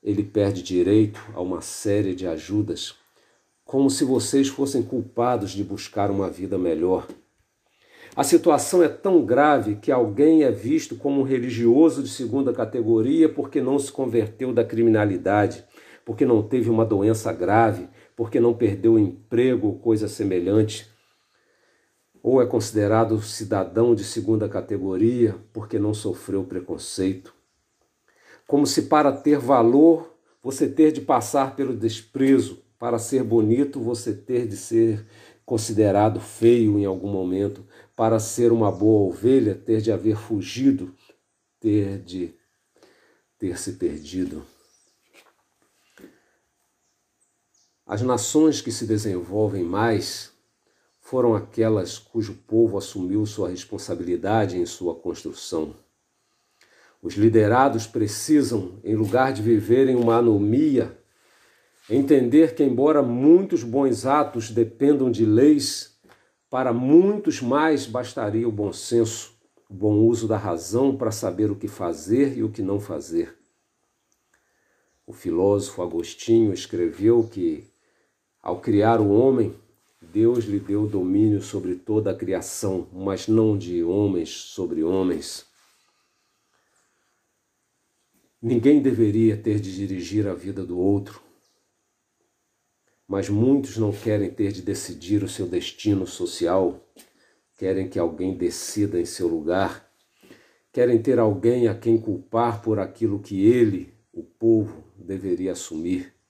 ele 0.02 0.24
perde 0.24 0.64
direito 0.64 1.22
a 1.36 1.42
uma 1.42 1.62
série 1.62 2.16
de 2.16 2.26
ajudas, 2.26 2.96
como 3.64 3.90
se 3.90 4.04
vocês 4.04 4.48
fossem 4.48 4.82
culpados 4.82 5.52
de 5.52 5.64
buscar 5.64 6.10
uma 6.10 6.30
vida 6.30 6.58
melhor. 6.58 7.08
A 8.16 8.24
situação 8.24 8.84
é 8.84 8.90
tão 8.90 9.24
grave 9.24 9.76
que 9.76 9.92
alguém 9.92 10.44
é 10.44 10.52
visto 10.52 10.96
como 10.96 11.22
um 11.22 11.24
religioso 11.24 12.02
de 12.02 12.10
segunda 12.10 12.52
categoria 12.52 13.30
porque 13.30 13.62
não 13.62 13.80
se 13.80 13.92
converteu 13.92 14.52
da 14.52 14.66
criminalidade, 14.66 15.64
porque 16.12 16.26
não 16.26 16.44
teve 16.44 16.70
uma 16.70 16.84
doença 16.84 17.32
grave, 17.32 17.88
porque 18.18 18.38
não 18.38 18.54
perdeu 18.54 18.96
o 18.96 19.00
emprego 19.00 19.68
ou 19.68 19.80
coisa 19.80 20.10
semelhante. 20.10 20.86
Ou 22.22 22.42
é 22.42 22.46
considerado 22.46 23.22
cidadão 23.22 23.96
de 23.96 24.04
segunda 24.04 24.50
categoria 24.50 25.38
porque 25.54 25.80
não 25.80 25.94
sofreu 25.94 26.44
preconceito. 26.44 27.34
Como 28.46 28.68
se 28.68 28.82
para 28.84 29.10
ter 29.14 29.40
valor 29.40 30.14
você 30.44 30.68
ter 30.68 30.92
de 30.92 31.00
passar 31.00 31.56
pelo 31.56 31.74
desprezo, 31.74 32.62
para 32.78 33.00
ser 33.00 33.24
bonito 33.24 33.80
você 33.80 34.14
ter 34.14 34.46
de 34.46 34.58
ser 34.58 35.08
considerado 35.46 36.20
feio 36.20 36.78
em 36.78 36.84
algum 36.84 37.10
momento, 37.10 37.66
para 37.96 38.20
ser 38.20 38.52
uma 38.52 38.70
boa 38.70 39.08
ovelha, 39.08 39.56
ter 39.56 39.80
de 39.80 39.94
haver 39.94 40.18
fugido, 40.18 40.94
ter 41.58 42.00
de 42.00 42.34
ter 43.40 43.58
se 43.58 43.72
perdido. 43.78 44.51
As 47.92 48.02
nações 48.02 48.62
que 48.62 48.72
se 48.72 48.86
desenvolvem 48.86 49.66
mais 49.66 50.32
foram 51.02 51.36
aquelas 51.36 52.00
cujo 52.00 52.36
povo 52.48 52.78
assumiu 52.78 53.26
sua 53.26 53.50
responsabilidade 53.50 54.58
em 54.58 54.66
sua 54.66 54.96
construção. 54.96 55.76
Os 57.02 57.16
liderados 57.16 57.86
precisam, 57.86 58.80
em 58.82 58.96
lugar 58.96 59.34
de 59.34 59.42
viverem 59.42 59.98
uma 59.98 60.16
anomia, 60.16 60.98
entender 61.90 62.56
que, 62.56 62.64
embora 62.64 63.04
muitos 63.04 63.62
bons 63.62 64.06
atos 64.06 64.50
dependam 64.52 65.12
de 65.12 65.26
leis, 65.26 66.00
para 66.50 66.72
muitos 66.72 67.42
mais 67.42 67.86
bastaria 67.86 68.48
o 68.48 68.54
bom 68.54 68.72
senso, 68.72 69.34
o 69.70 69.74
bom 69.74 69.96
uso 69.96 70.30
da 70.30 70.38
razão 70.38 70.96
para 70.96 71.12
saber 71.12 71.52
o 71.52 71.58
que 71.58 71.68
fazer 71.68 72.38
e 72.38 72.42
o 72.42 72.50
que 72.50 72.62
não 72.62 72.80
fazer. 72.80 73.38
O 75.06 75.12
filósofo 75.12 75.82
Agostinho 75.82 76.54
escreveu 76.54 77.28
que, 77.30 77.70
ao 78.42 78.60
criar 78.60 79.00
o 79.00 79.10
homem, 79.10 79.54
Deus 80.02 80.46
lhe 80.46 80.60
deu 80.60 80.88
domínio 80.88 81.42
sobre 81.42 81.76
toda 81.76 82.12
a 82.12 82.16
criação, 82.16 82.88
mas 82.92 83.28
não 83.28 83.58
de 83.58 83.84
homens 83.84 84.30
sobre 84.30 84.84
homens. 84.84 85.46
Ninguém 88.42 88.82
deveria 88.82 89.38
ter 89.38 89.60
de 89.60 89.76
dirigir 89.76 90.28
a 90.28 90.34
vida 90.34 90.66
do 90.66 90.80
outro, 90.80 91.22
mas 93.08 93.30
muitos 93.30 93.78
não 93.78 93.92
querem 93.92 94.32
ter 94.32 94.52
de 94.52 94.62
decidir 94.62 95.22
o 95.24 95.30
seu 95.30 95.46
destino 95.46 96.08
social, 96.08 96.84
querem 97.58 97.88
que 97.88 98.00
alguém 98.00 98.36
decida 98.36 99.00
em 99.00 99.06
seu 99.06 99.28
lugar, 99.28 99.88
querem 100.74 101.00
ter 101.00 101.20
alguém 101.20 101.68
a 101.68 101.76
quem 101.76 102.00
culpar 102.00 102.62
por 102.64 102.80
aquilo 102.80 103.20
que 103.20 103.46
ele, 103.46 103.94
o 104.12 104.24
povo, 104.24 104.84
deveria 104.98 105.52
assumir. 105.52 106.21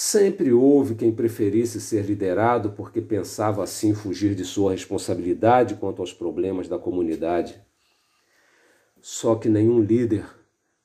Sempre 0.00 0.52
houve 0.52 0.94
quem 0.94 1.10
preferisse 1.10 1.80
ser 1.80 2.04
liderado 2.04 2.70
porque 2.70 3.00
pensava 3.00 3.64
assim 3.64 3.92
fugir 3.92 4.32
de 4.32 4.44
sua 4.44 4.70
responsabilidade 4.70 5.74
quanto 5.74 6.00
aos 6.00 6.12
problemas 6.12 6.68
da 6.68 6.78
comunidade. 6.78 7.60
Só 9.02 9.34
que 9.34 9.48
nenhum 9.48 9.80
líder 9.80 10.24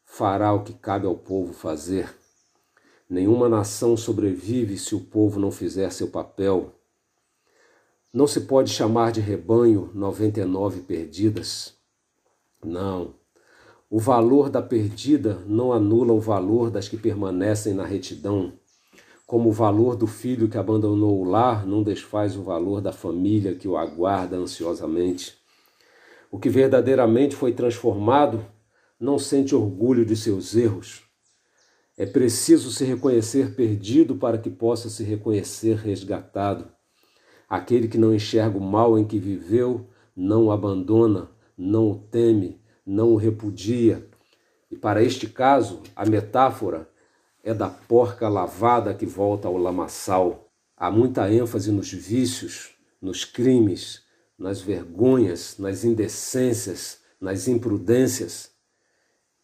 fará 0.03 0.51
o 0.51 0.63
que 0.63 0.73
cabe 0.73 1.05
ao 1.05 1.15
povo 1.15 1.53
fazer. 1.53 2.11
Nenhuma 3.07 3.47
nação 3.47 3.95
sobrevive 3.95 4.79
se 4.79 4.95
o 4.95 5.01
povo 5.01 5.39
não 5.39 5.51
fizer 5.51 5.91
seu 5.91 6.07
papel. 6.07 6.73
Não 8.11 8.25
se 8.25 8.41
pode 8.41 8.71
chamar 8.71 9.11
de 9.11 9.21
rebanho 9.21 9.91
99 9.93 10.81
perdidas. 10.81 11.75
Não. 12.65 13.13
O 13.91 13.99
valor 13.99 14.49
da 14.49 14.59
perdida 14.59 15.37
não 15.45 15.71
anula 15.71 16.13
o 16.13 16.19
valor 16.19 16.71
das 16.71 16.89
que 16.89 16.97
permanecem 16.97 17.75
na 17.75 17.85
retidão 17.85 18.53
como 19.25 19.49
o 19.49 19.53
valor 19.53 19.95
do 19.95 20.05
filho 20.05 20.49
que 20.49 20.57
abandonou 20.57 21.21
o 21.21 21.23
lar 21.23 21.65
não 21.65 21.81
desfaz 21.81 22.35
o 22.35 22.43
valor 22.43 22.81
da 22.81 22.91
família 22.91 23.55
que 23.55 23.67
o 23.67 23.77
aguarda 23.77 24.35
ansiosamente. 24.35 25.37
O 26.29 26.39
que 26.39 26.49
verdadeiramente 26.49 27.35
foi 27.35 27.53
transformado 27.53 28.45
não 28.99 29.17
sente 29.17 29.55
orgulho 29.55 30.05
de 30.05 30.15
seus 30.15 30.55
erros. 30.55 31.03
É 31.95 32.05
preciso 32.05 32.71
se 32.71 32.83
reconhecer 32.83 33.55
perdido 33.55 34.15
para 34.15 34.37
que 34.37 34.49
possa 34.49 34.89
se 34.89 35.03
reconhecer 35.03 35.77
resgatado. 35.77 36.67
Aquele 37.47 37.87
que 37.87 37.97
não 37.97 38.13
enxerga 38.13 38.57
o 38.57 38.61
mal 38.61 38.97
em 38.97 39.05
que 39.05 39.19
viveu 39.19 39.87
não 40.15 40.45
o 40.45 40.51
abandona, 40.51 41.29
não 41.57 41.91
o 41.91 41.95
teme, 41.95 42.59
não 42.85 43.11
o 43.11 43.15
repudia. 43.15 44.07
E 44.71 44.75
para 44.75 45.03
este 45.03 45.27
caso, 45.27 45.81
a 45.95 46.03
metáfora 46.05 46.89
é 47.43 47.53
da 47.53 47.69
porca 47.69 48.29
lavada 48.29 48.93
que 48.93 49.05
volta 49.05 49.49
ao 49.49 49.57
lamaçal. 49.57 50.49
Há 50.77 50.89
muita 50.89 51.29
ênfase 51.29 51.71
nos 51.71 51.91
vícios, 51.91 52.71
nos 53.01 53.25
crimes, 53.25 54.01
nas 54.39 54.61
vergonhas, 54.61 55.57
nas 55.59 55.83
indecências, 55.83 57.01
nas 57.19 57.47
imprudências 57.47 58.51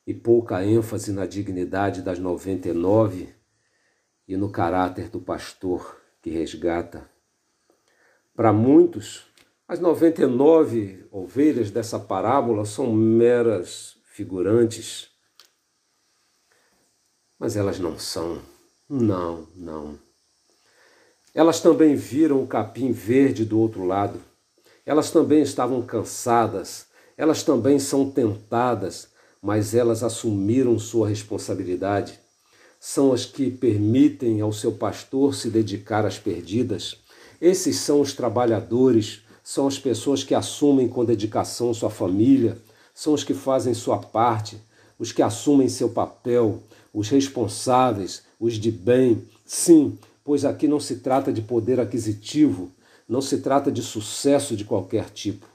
e 0.08 0.14
pouca 0.14 0.66
ênfase 0.66 1.12
na 1.12 1.26
dignidade 1.26 2.02
das 2.02 2.18
99 2.18 3.30
e 4.28 4.38
no 4.38 4.50
caráter 4.50 5.10
do 5.10 5.20
pastor 5.20 6.02
que 6.22 6.30
resgata. 6.30 7.10
Para 8.34 8.54
muitos, 8.54 9.26
as 9.68 9.80
99 9.80 11.06
ovelhas 11.12 11.70
dessa 11.70 12.00
parábola 12.00 12.66
são 12.66 12.94
meras 12.94 13.98
figurantes 14.06 15.10
mas 17.40 17.56
elas 17.56 17.80
não 17.80 17.98
são. 17.98 18.40
Não, 18.90 19.48
não. 19.56 19.98
Elas 21.34 21.62
também 21.62 21.96
viram 21.96 22.44
o 22.44 22.48
capim 22.48 22.92
verde 22.92 23.46
do 23.46 23.60
outro 23.60 23.86
lado. 23.86 24.20
Elas 24.86 25.12
também 25.12 25.42
estavam 25.42 25.82
cansadas. 25.82 26.88
Elas 27.16 27.44
também 27.44 27.80
são 27.80 28.10
tentadas, 28.10 29.10
mas 29.42 29.74
elas 29.74 30.04
assumiram 30.04 30.78
sua 30.80 31.08
responsabilidade. 31.08 32.20
São 32.80 33.14
as 33.14 33.26
que 33.26 33.52
permitem 33.52 34.42
ao 34.42 34.52
seu 34.52 34.72
pastor 34.72 35.36
se 35.36 35.50
dedicar 35.50 36.06
às 36.06 36.18
perdidas. 36.18 36.98
Esses 37.42 37.78
são 37.78 38.02
os 38.02 38.14
trabalhadores, 38.14 39.22
são 39.44 39.68
as 39.68 39.78
pessoas 39.78 40.24
que 40.24 40.34
assumem 40.34 40.88
com 40.88 41.06
dedicação 41.06 41.74
sua 41.74 41.90
família, 41.90 42.58
são 42.94 43.14
os 43.14 43.24
que 43.24 43.34
fazem 43.34 43.74
sua 43.74 43.98
parte, 43.98 44.62
os 44.98 45.12
que 45.12 45.22
assumem 45.22 45.70
seu 45.70 45.90
papel, 45.90 46.64
os 46.94 47.10
responsáveis, 47.10 48.24
os 48.40 48.56
de 48.56 48.72
bem. 48.72 49.28
Sim, 49.46 49.98
pois 50.24 50.46
aqui 50.46 50.68
não 50.68 50.80
se 50.80 50.98
trata 50.98 51.32
de 51.32 51.42
poder 51.42 51.80
aquisitivo, 51.80 52.72
não 53.08 53.22
se 53.22 53.40
trata 53.40 53.72
de 53.72 53.82
sucesso 53.82 54.56
de 54.56 54.64
qualquer 54.64 55.10
tipo. 55.10 55.48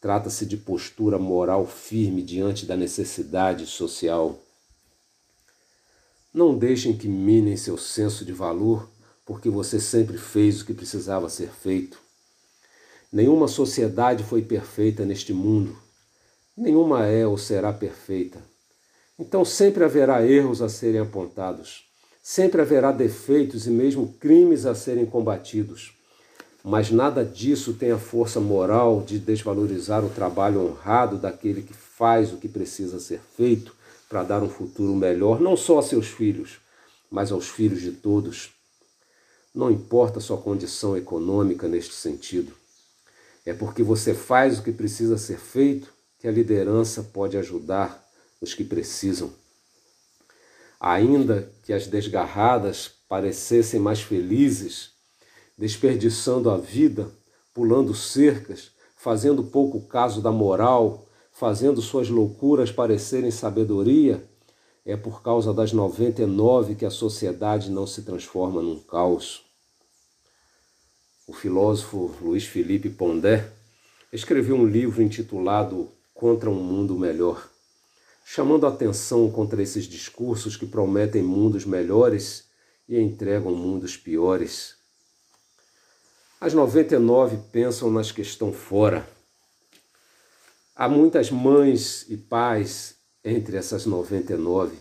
Trata-se 0.00 0.46
de 0.46 0.56
postura 0.56 1.18
moral 1.18 1.66
firme 1.66 2.22
diante 2.22 2.64
da 2.64 2.76
necessidade 2.76 3.66
social. 3.66 4.38
Não 6.32 6.56
deixem 6.56 6.96
que 6.96 7.08
minem 7.08 7.56
seu 7.56 7.76
senso 7.76 8.24
de 8.24 8.32
valor, 8.32 8.88
porque 9.26 9.50
você 9.50 9.80
sempre 9.80 10.16
fez 10.16 10.60
o 10.60 10.66
que 10.66 10.74
precisava 10.74 11.28
ser 11.28 11.48
feito. 11.48 11.98
Nenhuma 13.10 13.48
sociedade 13.48 14.22
foi 14.22 14.42
perfeita 14.42 15.04
neste 15.04 15.32
mundo. 15.32 15.76
Nenhuma 16.56 17.06
é 17.06 17.26
ou 17.26 17.38
será 17.38 17.72
perfeita. 17.72 18.42
Então 19.18 19.44
sempre 19.44 19.82
haverá 19.82 20.24
erros 20.24 20.62
a 20.62 20.68
serem 20.68 21.00
apontados, 21.00 21.84
sempre 22.22 22.60
haverá 22.60 22.92
defeitos 22.92 23.66
e 23.66 23.70
mesmo 23.70 24.14
crimes 24.20 24.64
a 24.64 24.74
serem 24.74 25.04
combatidos. 25.04 25.92
Mas 26.62 26.90
nada 26.90 27.24
disso 27.24 27.74
tem 27.74 27.90
a 27.90 27.98
força 27.98 28.38
moral 28.38 29.02
de 29.02 29.18
desvalorizar 29.18 30.04
o 30.04 30.10
trabalho 30.10 30.60
honrado 30.60 31.16
daquele 31.16 31.62
que 31.62 31.74
faz 31.74 32.32
o 32.32 32.36
que 32.36 32.48
precisa 32.48 33.00
ser 33.00 33.20
feito 33.36 33.74
para 34.08 34.22
dar 34.22 34.42
um 34.42 34.48
futuro 34.48 34.94
melhor, 34.94 35.40
não 35.40 35.56
só 35.56 35.78
a 35.78 35.82
seus 35.82 36.06
filhos, 36.06 36.58
mas 37.10 37.32
aos 37.32 37.48
filhos 37.48 37.80
de 37.80 37.92
todos. 37.92 38.50
Não 39.54 39.70
importa 39.70 40.20
sua 40.20 40.38
condição 40.38 40.96
econômica 40.96 41.66
neste 41.66 41.94
sentido. 41.94 42.52
É 43.44 43.52
porque 43.52 43.82
você 43.82 44.14
faz 44.14 44.58
o 44.58 44.62
que 44.62 44.72
precisa 44.72 45.18
ser 45.18 45.38
feito 45.38 45.92
que 46.18 46.28
a 46.28 46.30
liderança 46.30 47.02
pode 47.02 47.36
ajudar 47.36 48.07
os 48.40 48.54
que 48.54 48.64
precisam. 48.64 49.32
Ainda 50.80 51.50
que 51.64 51.72
as 51.72 51.86
desgarradas 51.86 52.90
parecessem 53.08 53.80
mais 53.80 54.00
felizes, 54.00 54.90
desperdiçando 55.56 56.50
a 56.50 56.56
vida, 56.56 57.10
pulando 57.52 57.94
cercas, 57.94 58.70
fazendo 58.96 59.42
pouco 59.44 59.80
caso 59.80 60.20
da 60.22 60.30
moral, 60.30 61.06
fazendo 61.32 61.82
suas 61.82 62.08
loucuras 62.08 62.70
parecerem 62.70 63.30
sabedoria, 63.30 64.24
é 64.84 64.96
por 64.96 65.22
causa 65.22 65.52
das 65.52 65.72
99 65.72 66.74
que 66.74 66.84
a 66.84 66.90
sociedade 66.90 67.70
não 67.70 67.86
se 67.86 68.02
transforma 68.02 68.62
num 68.62 68.78
caos. 68.78 69.44
O 71.26 71.32
filósofo 71.32 72.14
Luiz 72.22 72.44
Felipe 72.44 72.88
Pondé 72.88 73.52
escreveu 74.12 74.56
um 74.56 74.66
livro 74.66 75.02
intitulado 75.02 75.90
Contra 76.14 76.48
um 76.48 76.54
Mundo 76.54 76.98
Melhor 76.98 77.48
chamando 78.30 78.66
atenção 78.66 79.30
contra 79.30 79.62
esses 79.62 79.86
discursos 79.86 80.54
que 80.54 80.66
prometem 80.66 81.22
mundos 81.22 81.64
melhores 81.64 82.44
e 82.86 83.00
entregam 83.00 83.54
mundos 83.54 83.96
piores. 83.96 84.74
As 86.38 86.52
99 86.52 87.38
pensam 87.50 87.90
nas 87.90 88.12
que 88.12 88.20
estão 88.20 88.52
fora. 88.52 89.08
Há 90.76 90.90
muitas 90.90 91.30
mães 91.30 92.04
e 92.10 92.18
pais 92.18 92.96
entre 93.24 93.56
essas 93.56 93.86
99. 93.86 94.76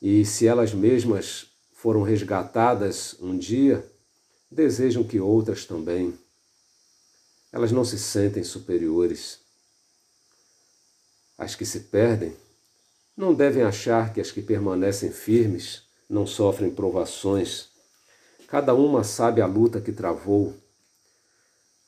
E 0.00 0.24
se 0.24 0.46
elas 0.46 0.72
mesmas 0.72 1.48
foram 1.72 2.02
resgatadas 2.02 3.16
um 3.18 3.36
dia, 3.36 3.84
desejam 4.48 5.02
que 5.02 5.18
outras 5.18 5.64
também. 5.64 6.16
Elas 7.52 7.72
não 7.72 7.84
se 7.84 7.98
sentem 7.98 8.44
superiores. 8.44 9.41
As 11.42 11.56
que 11.56 11.66
se 11.66 11.80
perdem 11.80 12.36
não 13.16 13.34
devem 13.34 13.64
achar 13.64 14.12
que 14.12 14.20
as 14.20 14.30
que 14.30 14.40
permanecem 14.40 15.10
firmes 15.10 15.82
não 16.08 16.24
sofrem 16.24 16.70
provações. 16.70 17.68
Cada 18.46 18.72
uma 18.74 19.02
sabe 19.02 19.40
a 19.40 19.46
luta 19.46 19.80
que 19.80 19.90
travou, 19.90 20.54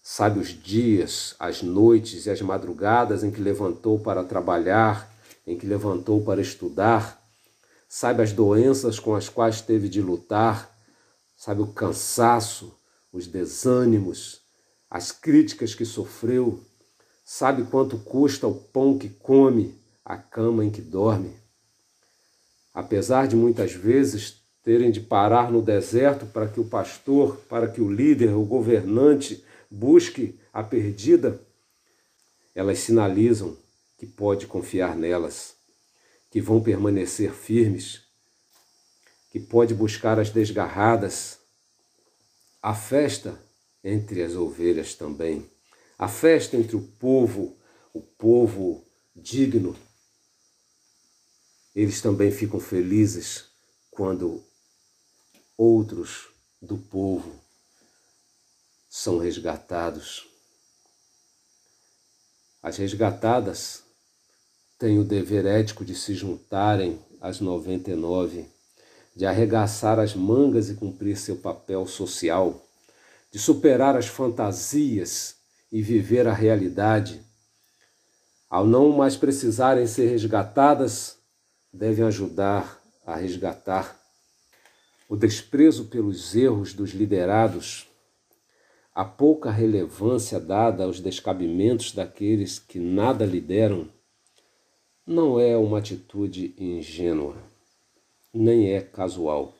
sabe 0.03 0.41
os 0.41 0.49
dias, 0.49 1.37
as 1.39 1.63
noites 1.63 2.27
e 2.27 2.31
as 2.31 2.43
madrugadas 2.43 3.23
em 3.23 3.31
que 3.31 3.41
levantou 3.41 3.97
para 3.97 4.25
trabalhar, 4.25 5.09
em 5.47 5.57
que 5.57 5.69
levantou 5.69 6.25
para 6.25 6.43
estudar, 6.43 7.23
sabe 7.89 8.25
as 8.25 8.33
doenças 8.33 8.99
com 8.99 9.15
as 9.15 9.29
quais 9.29 9.61
teve 9.61 9.89
de 9.89 10.03
lutar, 10.03 10.69
sabe 11.37 11.63
o 11.63 11.69
cansaço, 11.69 12.77
os 13.13 13.29
desânimos, 13.29 14.41
as 14.91 15.13
críticas 15.13 15.77
que 15.77 15.85
sofreu, 15.85 16.61
Sabe 17.25 17.65
quanto 17.65 17.97
custa 17.99 18.47
o 18.47 18.55
pão 18.55 18.99
que 18.99 19.09
come, 19.09 19.75
a 20.05 20.17
cama 20.17 20.63
em 20.63 20.71
que 20.71 20.83
dorme? 20.83 21.35
Apesar 22.75 23.27
de 23.27 23.35
muitas 23.35 23.73
vezes 23.73 24.43
terem 24.63 24.91
de 24.91 25.01
parar 25.01 25.51
no 25.51 25.63
deserto 25.63 26.27
para 26.27 26.49
que 26.49 26.61
o 26.61 26.65
pastor, 26.65 27.37
para 27.49 27.67
que 27.67 27.81
o 27.81 27.91
líder, 27.91 28.35
o 28.35 28.45
governante 28.45 29.43
busque 29.71 30.39
a 30.53 30.63
perdida, 30.63 31.41
elas 32.55 32.79
sinalizam 32.81 33.57
que 33.99 34.07
pode 34.07 34.47
confiar 34.47 34.95
nelas, 34.95 35.55
que 36.31 36.41
vão 36.41 36.63
permanecer 36.63 37.33
firmes, 37.33 38.03
que 39.31 39.41
pode 39.41 39.75
buscar 39.75 40.19
as 40.19 40.31
desgarradas. 40.31 41.39
A 42.63 42.75
festa 42.75 43.39
entre 43.83 44.23
as 44.23 44.35
ovelhas 44.35 44.95
também. 44.95 45.54
A 45.99 46.09
festa 46.09 46.57
entre 46.57 46.77
o 46.77 46.83
povo, 46.83 47.57
o 47.93 48.01
povo 48.01 48.85
digno. 49.15 49.77
Eles 51.75 52.01
também 52.01 52.31
ficam 52.31 52.59
felizes 52.59 53.47
quando 53.91 54.45
outros 55.57 56.29
do 56.61 56.77
povo 56.77 57.41
são 58.89 59.19
resgatados. 59.19 60.27
As 62.63 62.77
resgatadas 62.77 63.85
têm 64.79 64.99
o 64.99 65.05
dever 65.05 65.47
ético 65.47 65.85
de 65.85 65.95
se 65.95 66.15
juntarem 66.15 67.01
às 67.21 67.41
99, 67.41 68.49
de 69.15 69.27
arregaçar 69.27 69.99
as 69.99 70.15
mangas 70.15 70.71
e 70.71 70.75
cumprir 70.75 71.17
seu 71.17 71.37
papel 71.37 71.87
social, 71.87 72.65
de 73.31 73.39
superar 73.39 73.97
as 73.97 74.07
fantasias 74.07 75.34
e 75.75 75.83
viver 75.83 76.29
a 76.29 76.33
realidade. 76.33 77.21
Ao 78.49 78.65
não 78.65 78.91
mais 78.91 79.17
precisarem 79.17 79.89
ser 79.89 80.07
resgatadas, 80.07 81.19
devem 81.73 82.05
ajudar 82.05 82.81
a 83.05 83.17
resgatar. 83.17 84.01
O 85.09 85.17
desprezo 85.17 85.87
pelos 85.87 86.37
erros 86.37 86.73
dos 86.73 86.91
liderados 86.91 87.89
a 88.95 89.05
pouca 89.05 89.51
relevância 89.51 90.39
dada 90.39 90.85
aos 90.85 91.01
descabimentos 91.01 91.91
daqueles 91.91 92.61
que 92.61 92.79
nada 92.79 93.27
lideram 93.27 93.89
não 95.05 95.41
é 95.41 95.57
uma 95.57 95.79
atitude 95.79 96.55
ingênua, 96.57 97.37
nem 98.33 98.71
é 98.71 98.81
casual. 98.81 99.53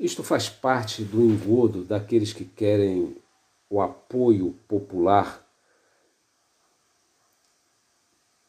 Isto 0.00 0.24
faz 0.24 0.48
parte 0.48 1.04
do 1.04 1.20
engodo 1.20 1.84
daqueles 1.84 2.32
que 2.32 2.46
querem 2.46 3.20
o 3.72 3.80
apoio 3.80 4.52
popular, 4.68 5.42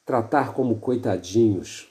tratar 0.04 0.54
como 0.54 0.82
coitadinhos, 0.82 1.90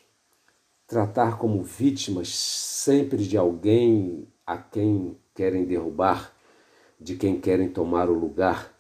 tratar 0.86 1.38
como 1.38 1.62
vítimas 1.62 2.28
sempre 2.28 3.26
de 3.26 3.38
alguém 3.38 4.28
a 4.46 4.58
quem 4.58 5.18
querem 5.34 5.64
derrubar 5.64 6.30
de 7.00 7.16
quem 7.16 7.40
querem 7.40 7.70
tomar 7.70 8.10
o 8.10 8.12
lugar. 8.12 8.70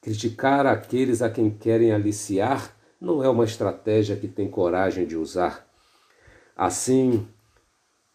Criticar 0.00 0.66
aqueles 0.66 1.20
a 1.20 1.28
quem 1.28 1.50
querem 1.50 1.92
aliciar 1.92 2.74
não 2.98 3.22
é 3.22 3.28
uma 3.28 3.44
estratégia 3.44 4.16
que 4.16 4.26
tem 4.26 4.50
coragem 4.50 5.06
de 5.06 5.14
usar. 5.14 5.68
Assim, 6.56 7.28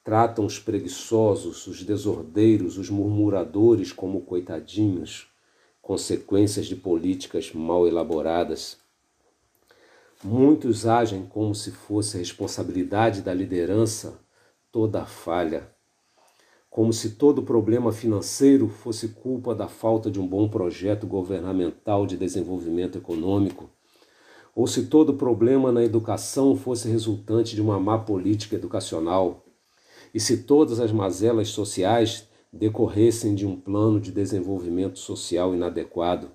tratam 0.03 0.47
os 0.47 0.57
preguiçosos, 0.57 1.67
os 1.67 1.83
desordeiros, 1.83 2.79
os 2.79 2.89
murmuradores 2.89 3.93
como 3.93 4.21
coitadinhos, 4.21 5.31
consequências 5.83 6.65
de 6.65 6.75
políticas 6.75 7.53
mal 7.53 7.87
elaboradas. 7.87 8.79
Muitos 10.23 10.87
agem 10.87 11.27
como 11.27 11.53
se 11.53 11.69
fosse 11.69 12.17
responsabilidade 12.17 13.21
da 13.21 13.35
liderança 13.35 14.19
toda 14.71 15.03
a 15.03 15.05
falha 15.05 15.71
como 16.73 16.91
se 16.91 17.11
todo 17.11 17.43
problema 17.43 17.91
financeiro 17.91 18.67
fosse 18.67 19.09
culpa 19.09 19.53
da 19.53 19.67
falta 19.67 20.09
de 20.09 20.19
um 20.19 20.25
bom 20.25 20.49
projeto 20.49 21.05
governamental 21.05 22.07
de 22.07 22.17
desenvolvimento 22.17 22.97
econômico, 22.97 23.69
ou 24.55 24.65
se 24.65 24.87
todo 24.87 25.13
problema 25.13 25.71
na 25.71 25.83
educação 25.83 26.55
fosse 26.55 26.89
resultante 26.89 27.53
de 27.53 27.61
uma 27.61 27.79
má 27.79 27.99
política 27.99 28.55
educacional, 28.55 29.45
e 30.11 30.19
se 30.19 30.37
todas 30.37 30.79
as 30.79 30.91
mazelas 30.91 31.49
sociais 31.49 32.27
decorressem 32.53 33.33
de 33.33 33.47
um 33.47 33.59
plano 33.59 33.99
de 33.99 34.11
desenvolvimento 34.11 34.99
social 34.99 35.55
inadequado, 35.55 36.31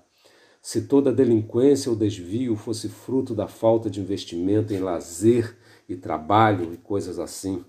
se 0.61 0.81
toda 0.81 1.13
delinquência 1.13 1.89
ou 1.89 1.95
desvio 1.95 2.57
fosse 2.57 2.89
fruto 2.89 3.33
da 3.33 3.47
falta 3.47 3.89
de 3.89 4.01
investimento 4.01 4.73
em 4.73 4.79
lazer 4.79 5.57
e 5.87 5.95
trabalho 5.95 6.73
e 6.73 6.77
coisas 6.77 7.17
assim. 7.17 7.63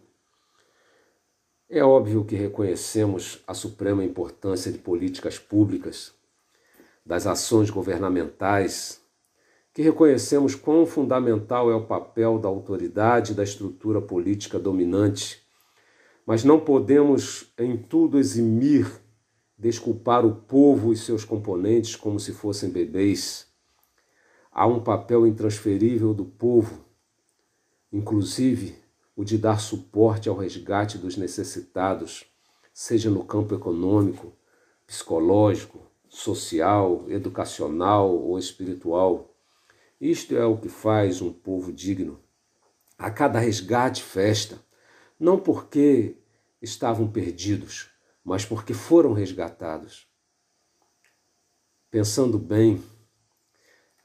É 1.68 1.84
óbvio 1.84 2.24
que 2.24 2.34
reconhecemos 2.34 3.40
a 3.46 3.54
suprema 3.54 4.04
importância 4.04 4.72
de 4.72 4.78
políticas 4.78 5.38
públicas, 5.38 6.12
das 7.06 7.28
ações 7.28 7.70
governamentais, 7.70 9.00
que 9.72 9.80
reconhecemos 9.80 10.56
quão 10.56 10.84
fundamental 10.84 11.70
é 11.70 11.74
o 11.76 11.86
papel 11.86 12.40
da 12.40 12.48
autoridade 12.48 13.30
e 13.30 13.34
da 13.36 13.44
estrutura 13.44 14.02
política 14.02 14.58
dominante, 14.58 15.40
mas 16.30 16.44
não 16.44 16.60
podemos 16.60 17.52
em 17.58 17.76
tudo 17.76 18.16
eximir, 18.16 18.88
desculpar 19.58 20.24
o 20.24 20.32
povo 20.32 20.92
e 20.92 20.96
seus 20.96 21.24
componentes 21.24 21.96
como 21.96 22.20
se 22.20 22.32
fossem 22.32 22.70
bebês. 22.70 23.48
Há 24.52 24.64
um 24.64 24.80
papel 24.80 25.26
intransferível 25.26 26.14
do 26.14 26.24
povo, 26.24 26.84
inclusive 27.92 28.76
o 29.16 29.24
de 29.24 29.36
dar 29.36 29.60
suporte 29.60 30.28
ao 30.28 30.36
resgate 30.36 30.98
dos 30.98 31.16
necessitados, 31.16 32.24
seja 32.72 33.10
no 33.10 33.24
campo 33.24 33.52
econômico, 33.56 34.32
psicológico, 34.86 35.80
social, 36.08 37.06
educacional 37.08 38.08
ou 38.08 38.38
espiritual. 38.38 39.34
Isto 40.00 40.36
é 40.36 40.46
o 40.46 40.56
que 40.56 40.68
faz 40.68 41.20
um 41.20 41.32
povo 41.32 41.72
digno. 41.72 42.20
A 42.96 43.10
cada 43.10 43.40
resgate, 43.40 44.00
festa, 44.00 44.60
não 45.18 45.36
porque 45.36 46.19
estavam 46.60 47.10
perdidos, 47.10 47.88
mas 48.24 48.44
porque 48.44 48.74
foram 48.74 49.12
resgatados. 49.12 50.06
Pensando 51.90 52.38
bem, 52.38 52.82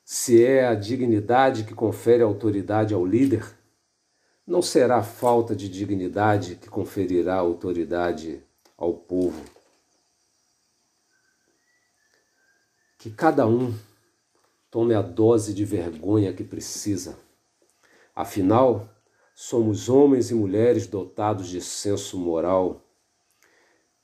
se 0.03 0.43
é 0.43 0.67
a 0.67 0.75
dignidade 0.75 1.63
que 1.63 1.73
confere 1.73 2.23
autoridade 2.23 2.93
ao 2.93 3.05
líder, 3.05 3.43
não 4.45 4.61
será 4.61 5.01
falta 5.01 5.55
de 5.55 5.67
dignidade 5.67 6.55
que 6.55 6.69
conferirá 6.69 7.35
autoridade 7.35 8.41
ao 8.77 8.93
povo. 8.93 9.43
Que 12.99 13.09
cada 13.09 13.47
um 13.47 13.73
tome 14.69 14.93
a 14.93 15.01
dose 15.01 15.53
de 15.53 15.65
vergonha 15.65 16.33
que 16.33 16.43
precisa. 16.43 17.17
Afinal, 18.15 18.87
somos 19.37 19.89
homens 19.89 20.31
e 20.31 20.33
mulheres 20.33 20.87
dotados 20.87 21.49
de 21.49 21.59
senso 21.59 22.17
moral. 22.17 22.81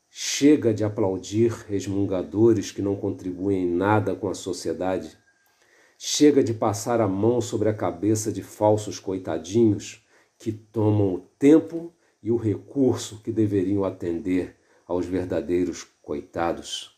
Chega 0.09 0.73
de 0.73 0.83
aplaudir 0.83 1.51
resmungadores 1.69 2.69
que 2.69 2.81
não 2.81 2.97
contribuem 2.97 3.63
em 3.63 3.71
nada 3.71 4.13
com 4.13 4.27
a 4.27 4.33
sociedade. 4.33 5.17
Chega 5.97 6.43
de 6.43 6.53
passar 6.53 6.99
a 6.99 7.07
mão 7.07 7.39
sobre 7.39 7.69
a 7.69 7.73
cabeça 7.73 8.29
de 8.29 8.43
falsos 8.43 8.99
coitadinhos 8.99 10.05
que 10.37 10.51
tomam 10.51 11.13
o 11.13 11.19
tempo 11.39 11.93
e 12.21 12.29
o 12.29 12.35
recurso 12.35 13.21
que 13.23 13.31
deveriam 13.31 13.85
atender 13.85 14.57
aos 14.85 15.05
verdadeiros 15.05 15.87
coitados. 16.01 16.90